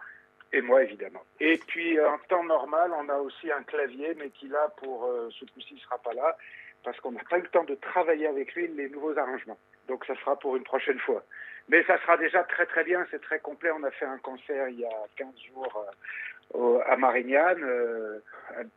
et 0.53 0.61
moi 0.61 0.83
évidemment. 0.83 1.23
Et 1.39 1.57
puis 1.57 1.99
en 1.99 2.17
temps 2.29 2.43
normal, 2.43 2.91
on 2.97 3.09
a 3.09 3.17
aussi 3.17 3.51
un 3.51 3.63
clavier, 3.63 4.13
mais 4.17 4.29
qui 4.29 4.47
là 4.47 4.71
pour 4.77 5.05
euh, 5.05 5.29
ce 5.31 5.45
coup-ci 5.45 5.77
sera 5.79 5.97
pas 5.99 6.13
là 6.13 6.37
parce 6.83 6.99
qu'on 6.99 7.11
n'a 7.11 7.23
pas 7.29 7.37
eu 7.37 7.43
le 7.43 7.47
temps 7.47 7.63
de 7.63 7.75
travailler 7.75 8.27
avec 8.27 8.55
lui 8.55 8.67
les 8.67 8.89
nouveaux 8.89 9.17
arrangements. 9.17 9.57
Donc 9.87 10.05
ça 10.05 10.15
sera 10.15 10.37
pour 10.37 10.55
une 10.55 10.63
prochaine 10.63 10.99
fois. 10.99 11.23
Mais 11.69 11.83
ça 11.83 11.99
sera 12.01 12.17
déjà 12.17 12.43
très 12.43 12.65
très 12.65 12.83
bien, 12.83 13.05
c'est 13.11 13.21
très 13.21 13.39
complet. 13.39 13.71
On 13.71 13.83
a 13.83 13.91
fait 13.91 14.05
un 14.05 14.17
concert 14.17 14.67
il 14.69 14.79
y 14.79 14.85
a 14.85 15.07
15 15.15 15.27
jours 15.53 15.85
euh, 16.55 16.79
à 16.87 16.97
Marignane 16.97 17.63
euh, 17.63 18.19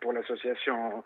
pour 0.01 0.13
l'association 0.13 1.03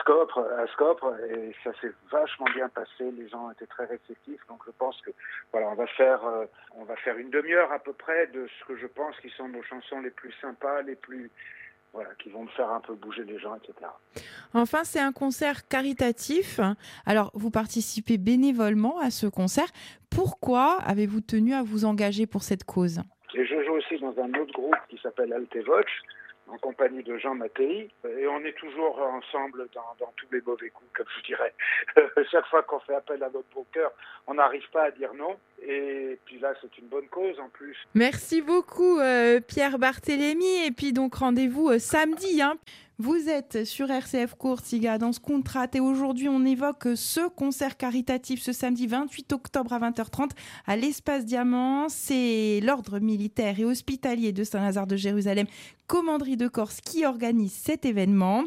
Scopre, 0.00 0.38
à 0.58 0.66
Scopre, 0.68 1.14
et 1.30 1.54
ça 1.62 1.70
s'est 1.80 1.92
vachement 2.10 2.46
bien 2.54 2.68
passé. 2.68 3.10
Les 3.16 3.28
gens 3.28 3.50
étaient 3.50 3.66
très 3.66 3.86
réceptifs, 3.86 4.40
donc 4.48 4.60
je 4.66 4.72
pense 4.72 5.00
que 5.02 5.10
voilà, 5.52 5.68
on 5.68 5.74
va 5.74 5.86
faire, 5.86 6.24
euh, 6.24 6.46
on 6.76 6.84
va 6.84 6.96
faire 6.96 7.16
une 7.16 7.30
demi-heure 7.30 7.72
à 7.72 7.78
peu 7.78 7.92
près 7.92 8.26
de 8.28 8.46
ce 8.46 8.64
que 8.66 8.76
je 8.76 8.86
pense 8.86 9.16
qui 9.20 9.30
sont 9.30 9.48
nos 9.48 9.62
chansons 9.62 10.00
les 10.00 10.10
plus 10.10 10.32
sympas, 10.40 10.82
les 10.82 10.96
plus 10.96 11.30
voilà, 11.94 12.10
qui 12.18 12.28
vont 12.28 12.42
me 12.42 12.48
faire 12.48 12.70
un 12.70 12.80
peu 12.80 12.94
bouger 12.94 13.24
les 13.24 13.38
gens, 13.38 13.54
etc. 13.54 13.72
Enfin, 14.52 14.82
c'est 14.82 15.00
un 15.00 15.12
concert 15.12 15.66
caritatif. 15.68 16.58
Alors, 17.06 17.30
vous 17.34 17.50
participez 17.50 18.18
bénévolement 18.18 18.98
à 18.98 19.10
ce 19.10 19.28
concert. 19.28 19.68
Pourquoi 20.10 20.78
avez-vous 20.84 21.20
tenu 21.20 21.54
à 21.54 21.62
vous 21.62 21.84
engager 21.84 22.26
pour 22.26 22.42
cette 22.42 22.64
cause? 22.64 23.00
Et 23.34 23.46
je 23.46 23.64
joue 23.64 23.72
aussi 23.74 23.96
dans 23.98 24.16
un 24.18 24.32
autre 24.40 24.52
groupe 24.52 24.76
qui 24.88 24.98
s'appelle 24.98 25.32
Altevox, 25.32 25.90
en 26.48 26.58
compagnie 26.58 27.02
de 27.02 27.16
Jean 27.18 27.34
Mattei. 27.34 27.90
Et 28.04 28.26
on 28.26 28.40
est 28.44 28.56
toujours 28.56 28.98
ensemble 28.98 29.68
dans, 29.74 30.12
tous 30.16 30.26
les 30.32 30.40
mauvais 30.40 30.70
coups, 30.70 30.90
comme 30.94 31.06
je 31.18 31.24
dirais. 31.24 31.54
Chaque 32.30 32.46
fois 32.46 32.62
qu'on 32.62 32.80
fait 32.80 32.94
appel 32.94 33.22
à 33.22 33.30
notre 33.30 33.48
broker, 33.50 33.90
on 34.26 34.34
n'arrive 34.34 34.68
pas 34.72 34.84
à 34.84 34.90
dire 34.90 35.14
non. 35.14 35.36
Et 35.66 36.18
puis 36.24 36.38
là, 36.38 36.54
c'est 36.60 36.76
une 36.78 36.88
bonne 36.88 37.08
cause 37.08 37.38
en 37.40 37.48
plus. 37.48 37.76
Merci 37.94 38.42
beaucoup, 38.42 38.98
euh, 38.98 39.40
Pierre 39.40 39.78
Barthélémy. 39.78 40.66
Et 40.66 40.70
puis 40.70 40.92
donc, 40.92 41.14
rendez-vous 41.14 41.70
euh, 41.70 41.78
samedi. 41.78 42.42
Hein. 42.42 42.58
Vous 42.98 43.28
êtes 43.28 43.64
sur 43.64 43.90
RCF 43.90 44.36
Courtiga 44.36 44.98
dans 44.98 45.12
ce 45.12 45.18
contrat 45.18 45.66
et 45.74 45.80
aujourd'hui 45.80 46.28
on 46.28 46.44
évoque 46.44 46.86
ce 46.94 47.28
concert 47.28 47.76
caritatif 47.76 48.40
ce 48.40 48.52
samedi 48.52 48.86
28 48.86 49.32
octobre 49.32 49.72
à 49.72 49.80
20h30 49.80 50.30
à 50.64 50.76
l'espace 50.76 51.24
Diamant. 51.24 51.88
C'est 51.88 52.60
l'ordre 52.62 53.00
militaire 53.00 53.58
et 53.58 53.64
hospitalier 53.64 54.30
de 54.30 54.44
Saint-Lazare 54.44 54.86
de 54.86 54.94
Jérusalem, 54.94 55.48
commanderie 55.88 56.36
de 56.36 56.46
Corse 56.46 56.80
qui 56.80 57.04
organise 57.04 57.52
cet 57.52 57.84
événement. 57.84 58.44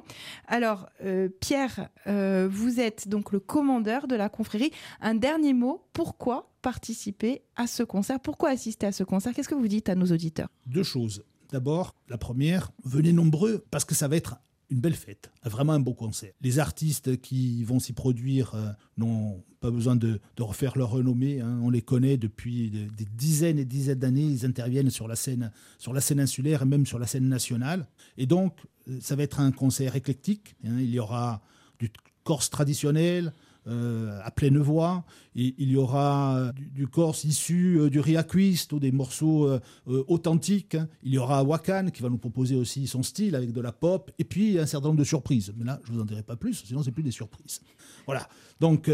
Alors 0.47 0.87
euh, 1.03 1.27
Pierre, 1.41 1.89
euh, 2.07 2.47
vous 2.49 2.79
êtes 2.79 3.09
donc 3.09 3.33
le 3.33 3.41
commandeur 3.41 4.07
de 4.07 4.15
la 4.15 4.29
confrérie. 4.29 4.71
Un 5.01 5.15
dernier 5.15 5.51
mot, 5.51 5.83
pourquoi 5.91 6.53
participer 6.61 7.41
à 7.57 7.67
ce 7.67 7.83
concert? 7.83 8.21
Pourquoi 8.21 8.51
assister 8.51 8.87
à 8.87 8.93
ce 8.93 9.03
concert? 9.03 9.33
Qu'est-ce 9.33 9.49
que 9.49 9.55
vous 9.55 9.67
dites 9.67 9.89
à 9.89 9.95
nos 9.95 10.05
auditeurs? 10.05 10.47
Deux 10.65 10.83
choses. 10.83 11.21
D'abord, 11.51 11.95
la 12.09 12.17
première, 12.17 12.71
venez 12.83 13.13
nombreux 13.13 13.63
parce 13.71 13.85
que 13.85 13.95
ça 13.95 14.07
va 14.07 14.15
être 14.15 14.37
une 14.69 14.81
belle 14.81 14.95
fête, 14.95 15.31
vraiment 15.45 15.73
un 15.73 15.79
beau 15.79 15.93
concert. 15.93 16.33
Les 16.41 16.59
artistes 16.59 17.21
qui 17.21 17.63
vont 17.63 17.79
s'y 17.79 17.93
produire 17.93 18.53
euh, 18.53 18.69
n'ont 18.97 19.41
pas 19.61 19.71
besoin 19.71 19.95
de, 19.95 20.19
refaire 20.39 20.77
leur 20.77 20.89
renommée. 20.89 21.39
Hein. 21.39 21.59
On 21.63 21.69
les 21.69 21.81
connaît 21.81 22.17
depuis 22.17 22.69
des, 22.69 23.05
dizaines 23.05 23.59
et 23.59 23.65
dizaines 23.65 23.99
d'années. 23.99 24.25
Ils 24.25 24.45
interviennent 24.45 24.89
sur 24.89 25.07
la 25.07 25.15
scène, 25.15 25.51
sur 25.77 25.93
la 25.93 26.01
scène 26.01 26.19
insulaire 26.19 26.63
et 26.63 26.65
même 26.65 26.85
sur 26.85 26.99
la 26.99 27.07
scène 27.07 27.29
nationale. 27.29 27.87
Et 28.17 28.25
donc, 28.25 28.53
ça 28.99 29.15
va 29.15 29.23
être 29.23 29.39
un 29.39 29.51
concert 29.51 29.95
éclectique. 29.95 30.55
Hein. 30.65 30.79
Il 30.79 30.89
y 30.89 30.99
aura 30.99 31.41
du 31.79 31.89
corse 32.23 32.49
traditionnel, 32.49 33.31
euh, 33.67 34.19
à 34.23 34.31
pleine 34.31 34.59
voix. 34.59 35.03
Il 35.35 35.69
y 35.69 35.75
aura 35.75 36.53
du, 36.55 36.67
du 36.67 36.87
corse 36.87 37.25
issu 37.25 37.77
euh, 37.77 37.89
du 37.89 37.99
riaquiste 37.99 38.71
ou 38.71 38.79
des 38.79 38.93
morceaux 38.93 39.45
euh, 39.45 39.59
authentiques. 39.85 40.75
Hein. 40.75 40.87
Il 41.03 41.13
y 41.13 41.17
aura 41.17 41.43
Wakan 41.43 41.89
qui 41.91 42.01
va 42.01 42.07
nous 42.07 42.17
proposer 42.17 42.55
aussi 42.55 42.87
son 42.87 43.03
style 43.03 43.35
avec 43.35 43.51
de 43.51 43.59
la 43.59 43.73
pop. 43.73 44.09
Et 44.19 44.23
puis 44.23 44.57
un 44.57 44.65
certain 44.65 44.87
nombre 44.87 44.99
de 44.99 45.03
surprises. 45.03 45.53
Mais 45.57 45.65
là, 45.65 45.81
je 45.83 45.91
vous 45.91 45.99
en 45.99 46.05
dirai 46.05 46.23
pas 46.23 46.37
plus, 46.37 46.63
sinon 46.65 46.81
c'est 46.81 46.93
plus 46.93 47.03
des 47.03 47.11
surprises. 47.11 47.59
Voilà. 48.05 48.29
Donc 48.61 48.89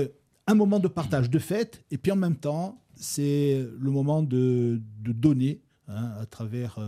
un 0.47 0.55
moment 0.55 0.79
de 0.79 0.87
partage, 0.87 1.29
de 1.29 1.39
fête. 1.39 1.83
Et 1.91 1.99
puis 1.99 2.11
en 2.11 2.15
même 2.15 2.37
temps, 2.37 2.81
c'est 2.95 3.63
le 3.79 3.91
moment 3.91 4.23
de, 4.23 4.81
de 5.01 5.11
donner 5.11 5.61
hein, 5.87 6.13
à 6.19 6.25
travers 6.25 6.79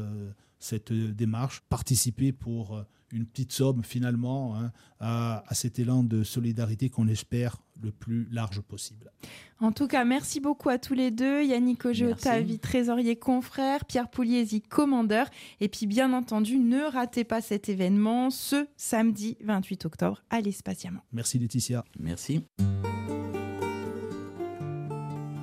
cette 0.58 0.92
démarche, 0.92 1.62
participer 1.70 2.32
pour 2.32 2.84
une 3.16 3.26
petite 3.26 3.54
somme 3.54 3.84
finalement 3.84 4.56
hein, 4.58 4.72
à, 5.00 5.44
à, 5.48 5.56
cet 5.56 5.80
élan 5.80 6.04
de 6.04 6.24
solidarité 6.24 6.90
qu'on 6.90 7.08
espère 7.08 7.58
le 7.82 7.92
plus 7.92 8.28
large 8.32 8.62
possible. 8.62 9.12
En 9.60 9.72
tout 9.72 9.88
cas, 9.88 10.04
merci 10.04 10.40
beaucoup 10.40 10.70
à 10.70 10.78
tous 10.78 10.94
les 10.94 11.12
deux. 11.12 11.44
Yannick 11.44 11.86
Ogeotavi, 11.86 12.60
trésorier 12.60 13.16
confrère, 13.16 13.86
Pierre 13.86 14.10
Pouliesi, 14.10 14.62
commandeur. 14.62 15.28
Et 15.62 15.70
puis, 15.70 15.88
bien 15.88 16.14
entendu, 16.14 16.60
ne 16.60 16.82
ratez 16.92 17.24
pas 17.24 17.42
cet 17.42 17.70
événement 17.70 18.30
ce 18.30 18.68
samedi 18.76 19.38
28 19.44 19.86
octobre 19.86 20.24
à 20.30 20.42
l'Espace 20.42 20.80
Diamant. 20.80 21.02
Merci 21.14 21.40
Laetitia. 21.40 21.86
Merci. 22.00 22.42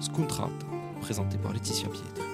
Scontrat, 0.00 0.50
présenté 1.00 1.38
par 1.38 1.52
Laetitia 1.52 1.88
Pietre. 1.88 2.31